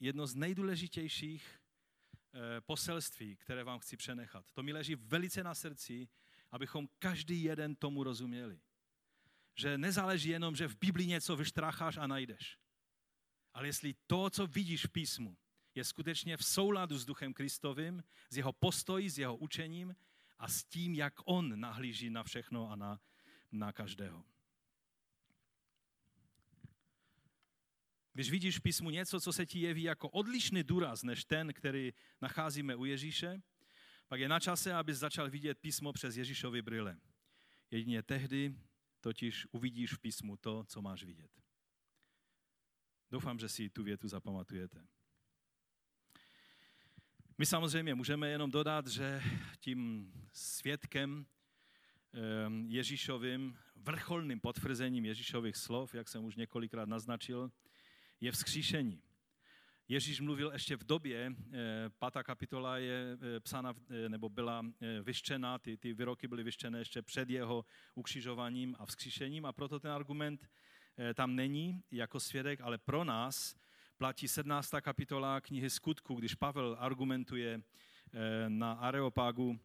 [0.00, 1.60] jedno z nejdůležitějších
[2.34, 4.52] eh, poselství, které vám chci přenechat.
[4.52, 6.08] To mi leží velice na srdci,
[6.50, 8.60] abychom každý jeden tomu rozuměli.
[9.54, 12.58] Že nezáleží jenom, že v Biblii něco vyštrácháš a najdeš.
[13.54, 15.36] Ale jestli to, co vidíš v písmu,
[15.74, 19.96] je skutečně v souladu s Duchem Kristovým, s jeho postojí, s jeho učením
[20.38, 23.00] a s tím, jak on nahlíží na všechno a na,
[23.52, 24.24] na každého.
[28.12, 31.92] Když vidíš v písmu něco, co se ti jeví jako odlišný důraz než ten, který
[32.20, 33.42] nacházíme u Ježíše,
[34.08, 37.00] pak je na čase, abys začal vidět písmo přes Ježíšovy brýle.
[37.70, 38.54] Jedině tehdy
[39.00, 41.30] totiž uvidíš v písmu to, co máš vidět.
[43.10, 44.86] Doufám, že si tu větu zapamatujete.
[47.42, 49.22] My samozřejmě můžeme jenom dodat, že
[49.60, 51.26] tím svědkem
[52.14, 57.50] ehm, Ježíšovým, vrcholným potvrzením Ježíšových slov, jak jsem už několikrát naznačil,
[58.20, 59.02] je vzkříšení.
[59.88, 64.66] Ježíš mluvil ještě v době, eh, pátá kapitola je eh, psána, eh, nebo byla
[65.02, 67.64] vyštěna, ty, ty výroky byly vyštěné ještě před jeho
[67.94, 70.48] ukřižováním a vzkříšením a proto ten argument
[71.14, 73.56] tam není jako svědek, ale pro nás
[73.98, 74.70] platí 17.
[74.80, 77.62] kapitola knihy Skutku, když Pavel argumentuje
[78.48, 79.60] na Areopágu,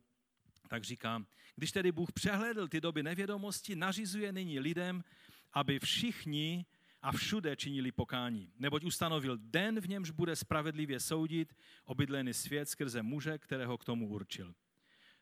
[0.67, 1.25] tak říká,
[1.55, 5.03] když tedy Bůh přehledl ty doby nevědomosti, nařizuje nyní lidem,
[5.53, 6.65] aby všichni
[7.01, 8.51] a všude činili pokání.
[8.59, 11.55] Neboť ustanovil den, v němž bude spravedlivě soudit
[11.85, 14.55] obydlený svět skrze muže, kterého k tomu určil.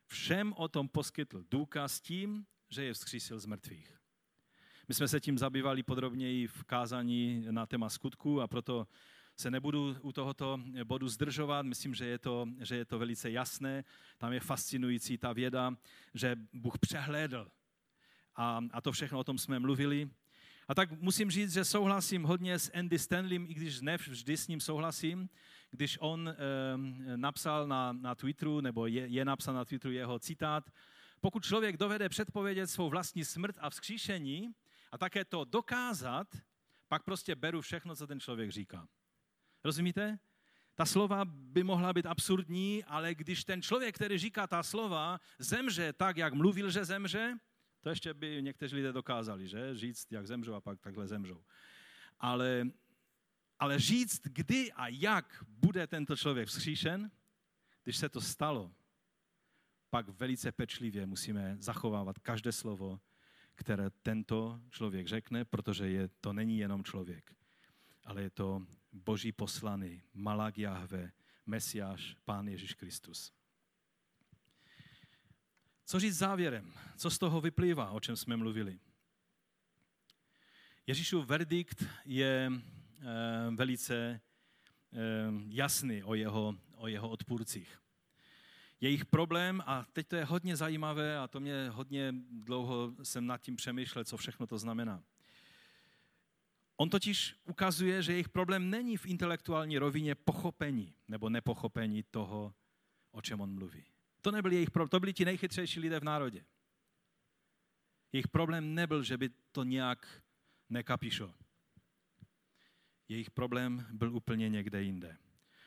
[0.05, 3.99] Všem o tom poskytl důkaz tím, že je vzkřísil z mrtvých.
[4.87, 8.87] My jsme se tím zabývali podrobněji v kázání na téma skutku a proto
[9.37, 11.65] se nebudu u tohoto bodu zdržovat.
[11.65, 13.83] Myslím, že je, to, že je to velice jasné.
[14.17, 15.75] Tam je fascinující ta věda,
[16.13, 17.47] že Bůh přehlédl
[18.35, 20.09] a, a to všechno o tom jsme mluvili.
[20.67, 24.47] A tak musím říct, že souhlasím hodně s Andy Stanleym, i když ne vždy s
[24.47, 25.29] ním souhlasím,
[25.71, 26.35] když on e,
[27.17, 30.71] napsal na, na Twitteru, nebo je, je napsal na Twitteru jeho citát,
[31.21, 34.53] pokud člověk dovede předpovědět svou vlastní smrt a vzkříšení
[34.95, 36.27] a také to dokázat,
[36.87, 38.87] pak prostě beru všechno, co ten člověk říká.
[39.63, 40.19] Rozumíte?
[40.75, 45.93] Ta slova by mohla být absurdní, ale když ten člověk, který říká ta slova, zemře
[45.93, 47.37] tak, jak mluvil, že zemře,
[47.81, 49.75] to ještě by někteří lidé dokázali, že?
[49.75, 51.43] Říct, jak zemřou a pak takhle zemřou.
[52.19, 52.67] Ale,
[53.59, 57.11] ale říct, kdy a jak bude tento člověk vzkříšen,
[57.83, 58.71] když se to stalo,
[59.89, 62.99] pak velice pečlivě musíme zachovávat každé slovo,
[63.55, 67.35] které tento člověk řekne, protože je, to není jenom člověk,
[68.03, 71.11] ale je to boží poslaný, Malak Jahve,
[71.45, 73.31] Mesiáš, Pán Ježíš Kristus.
[75.85, 76.73] Co říct závěrem?
[76.97, 78.79] Co z toho vyplývá, o čem jsme mluvili?
[80.87, 84.21] Ježíšův verdikt je e, velice e,
[85.47, 87.84] jasný o jeho, o jeho odpůrcích.
[88.81, 93.37] Jejich problém, a teď to je hodně zajímavé a to mě hodně dlouho jsem nad
[93.37, 95.03] tím přemýšlel, co všechno to znamená.
[96.77, 102.53] On totiž ukazuje, že jejich problém není v intelektuální rovině pochopení nebo nepochopení toho,
[103.11, 103.85] o čem on mluví.
[104.21, 106.45] To nebyl jejich problém, to byli ti nejchytřejší lidé v národě.
[108.13, 110.23] Jejich problém nebyl, že by to nějak
[110.69, 111.33] nekapíšo.
[113.09, 115.17] Jejich problém byl úplně někde jinde.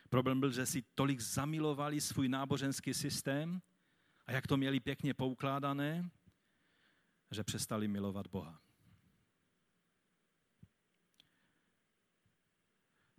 [0.08, 3.62] Problém byl, že si tolik zamilovali svůj náboženský systém
[4.26, 6.10] a jak to měli pěkně poukládané,
[7.30, 8.60] že přestali milovat Boha.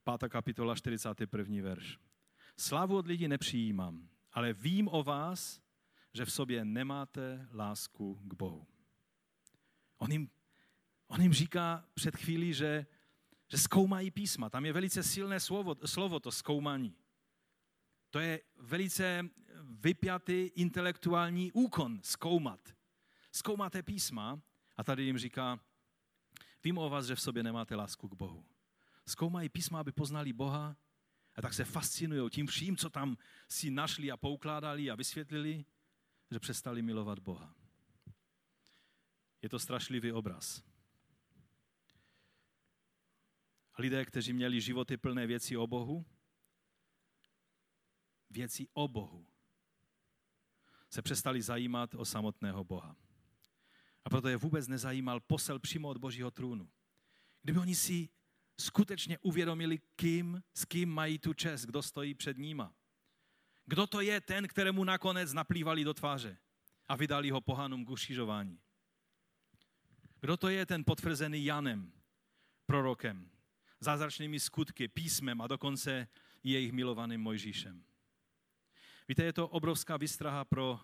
[0.03, 1.63] Pátá kapitola, 41.
[1.63, 1.99] verš.
[2.57, 5.61] Slavu od lidí nepřijímám, ale vím o vás,
[6.13, 8.67] že v sobě nemáte lásku k Bohu.
[9.97, 10.29] On jim,
[11.07, 12.85] on jim říká před chvílí, že,
[13.51, 14.49] že zkoumají písma.
[14.49, 16.95] Tam je velice silné slovo, slovo to zkoumání.
[18.09, 19.29] To je velice
[19.61, 22.75] vypjatý intelektuální úkon zkoumat.
[23.31, 24.41] Zkoumáte písma
[24.77, 25.59] a tady jim říká,
[26.63, 28.45] vím o vás, že v sobě nemáte lásku k Bohu.
[29.05, 30.75] Zkoumají písma, aby poznali Boha
[31.35, 33.17] a tak se fascinují tím vším, co tam
[33.49, 35.65] si našli a poukládali a vysvětlili,
[36.31, 37.55] že přestali milovat Boha.
[39.41, 40.68] Je to strašlivý obraz.
[43.79, 46.05] Lidé, kteří měli životy plné věcí o Bohu,
[48.29, 49.27] věcí o Bohu,
[50.89, 52.95] se přestali zajímat o samotného Boha.
[54.05, 56.69] A proto je vůbec nezajímal posel přímo od Božího trůnu.
[57.41, 58.09] Kdyby oni si
[58.59, 62.75] skutečně uvědomili, kým, s kým mají tu čest, kdo stojí před níma.
[63.65, 66.37] Kdo to je ten, kterému nakonec naplývali do tváře
[66.87, 68.59] a vydali ho pohanům k ušižování.
[70.19, 71.93] Kdo to je ten potvrzený Janem,
[72.65, 73.31] prorokem,
[73.79, 76.07] zázračnými skutky, písmem a dokonce
[76.43, 77.83] i jejich milovaným Mojžíšem.
[79.07, 80.79] Víte, je to obrovská vystraha pro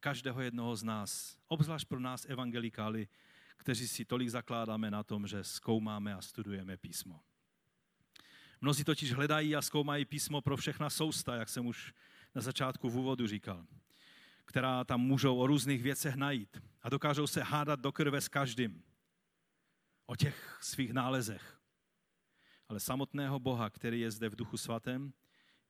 [0.00, 3.08] každého jednoho z nás, obzvlášť pro nás evangelikály,
[3.56, 7.20] kteří si tolik zakládáme na tom, že zkoumáme a studujeme písmo.
[8.60, 11.94] Mnozí totiž hledají a zkoumají písmo pro všechna sousta, jak jsem už
[12.34, 13.66] na začátku v úvodu říkal,
[14.44, 18.82] která tam můžou o různých věcech najít a dokážou se hádat do krve s každým
[20.06, 21.59] o těch svých nálezech.
[22.70, 25.12] Ale samotného Boha, který je zde v duchu svatém,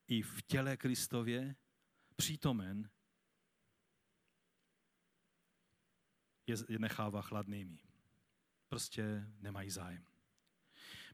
[0.09, 1.57] i v těle Kristově
[2.17, 2.91] přítomen,
[6.47, 7.79] je nechává chladnými.
[8.69, 10.05] Prostě nemají zájem.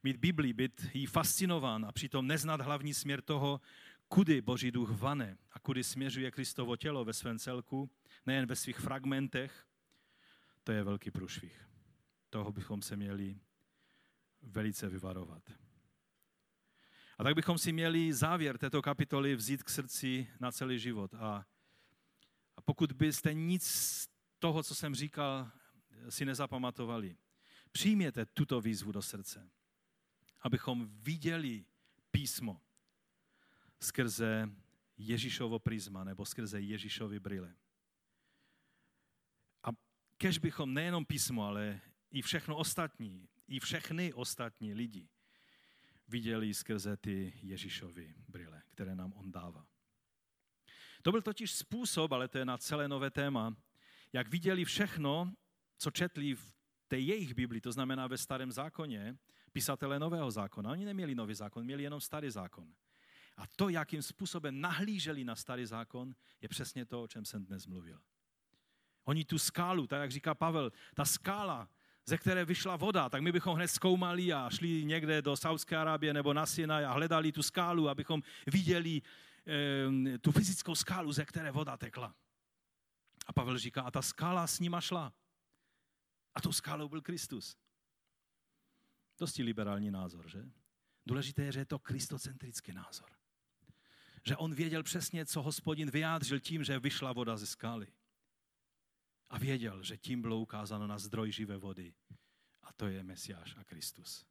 [0.03, 3.61] Mít Biblii, být jí fascinován a přitom neznat hlavní směr toho,
[4.09, 7.91] kudy Boží duch vane a kudy směřuje Kristovo tělo ve svém celku,
[8.26, 9.66] nejen ve svých fragmentech,
[10.64, 11.68] to je velký průšvih.
[12.30, 13.41] Toho bychom se měli
[14.43, 15.66] velice vyvarovat.
[17.19, 21.14] A tak bychom si měli závěr této kapitoly vzít k srdci na celý život.
[21.14, 21.47] A,
[22.57, 23.67] a pokud byste nic
[24.39, 25.51] toho, co jsem říkal,
[26.09, 27.17] si nezapamatovali.
[27.73, 29.51] Přijměte tuto výzvu do srdce,
[30.41, 31.64] abychom viděli
[32.11, 32.61] písmo
[33.81, 34.51] skrze
[34.97, 37.55] Ježíšovo prisma nebo skrze Ježíšovy brýle.
[39.62, 39.69] A
[40.17, 45.09] kež bychom nejenom písmo, ale i všechno ostatní, i všechny ostatní lidi
[46.09, 49.66] viděli skrze ty Ježíšovy brýle, které nám on dává.
[51.02, 53.57] To byl totiž způsob, ale to je na celé nové téma,
[54.12, 55.32] jak viděli všechno,
[55.78, 56.52] co četli v
[56.88, 59.16] té jejich Biblii, to znamená ve starém zákoně,
[59.52, 60.70] pisatele nového zákona.
[60.70, 62.74] Oni neměli nový zákon, měli jenom starý zákon.
[63.36, 67.66] A to, jakým způsobem nahlíželi na starý zákon, je přesně to, o čem jsem dnes
[67.66, 68.00] mluvil.
[69.04, 71.68] Oni tu skálu, tak jak říká Pavel, ta skála,
[72.09, 76.14] ze které vyšla voda, tak my bychom hned zkoumali a šli někde do Saudské Arábie
[76.14, 79.02] nebo na Sinaj a hledali tu skálu, abychom viděli
[80.14, 82.14] e, tu fyzickou skálu, ze které voda tekla.
[83.26, 85.12] A Pavel říká, a ta skála s nima šla.
[86.34, 87.57] A tou skálou byl Kristus.
[89.18, 90.44] Dosti liberální názor, že?
[91.07, 93.11] Důležité je, že je to kristocentrický názor.
[94.24, 97.86] Že on věděl přesně, co hospodin vyjádřil tím, že vyšla voda ze skály.
[99.31, 101.95] A věděl, že tím bylo ukázáno na zdroj živé vody.
[102.62, 104.27] A to je Mesiáš a Kristus.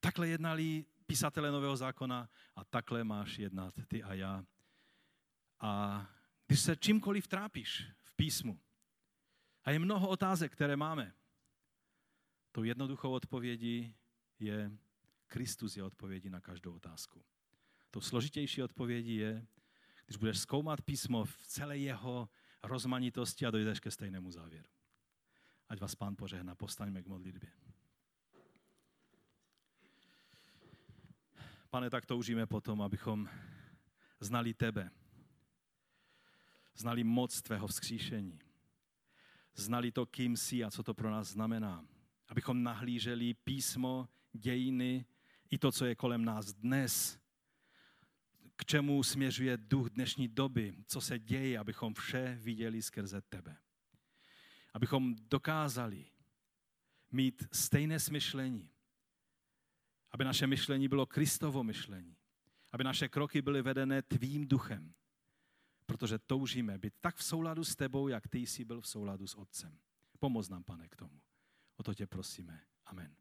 [0.00, 4.44] Takhle jednali písatele Nového zákona a takhle máš jednat ty a já.
[5.60, 6.06] A
[6.46, 8.60] když se čímkoliv trápíš v písmu,
[9.64, 11.14] a je mnoho otázek, které máme,
[12.52, 13.94] tou jednoduchou odpovědí
[14.38, 14.72] je,
[15.26, 17.24] Kristus je odpovědí na každou otázku.
[17.90, 19.46] Tou složitější odpovědí je,
[20.06, 22.28] když budeš zkoumat písmo v celé jeho
[22.62, 24.68] rozmanitosti a dojdeš ke stejnému závěru.
[25.68, 27.50] Ať vás pán požehná, postaňme k modlitbě.
[31.70, 33.28] Pane, tak toužíme potom, abychom
[34.20, 34.90] znali tebe,
[36.74, 38.38] znali moc tvého vzkříšení,
[39.54, 41.86] znali to, kým jsi a co to pro nás znamená.
[42.28, 45.06] Abychom nahlíželi písmo, dějiny,
[45.50, 47.19] i to, co je kolem nás dnes,
[48.60, 53.56] k čemu směřuje duch dnešní doby, co se děje, abychom vše viděli skrze tebe.
[54.74, 56.06] Abychom dokázali
[57.12, 58.70] mít stejné smyšlení,
[60.10, 62.16] aby naše myšlení bylo Kristovo myšlení,
[62.72, 64.94] aby naše kroky byly vedené tvým duchem,
[65.86, 69.34] protože toužíme být tak v souladu s tebou, jak ty jsi byl v souladu s
[69.34, 69.78] Otcem.
[70.18, 71.20] Pomoz nám, pane, k tomu.
[71.76, 72.60] O to tě prosíme.
[72.86, 73.16] Amen.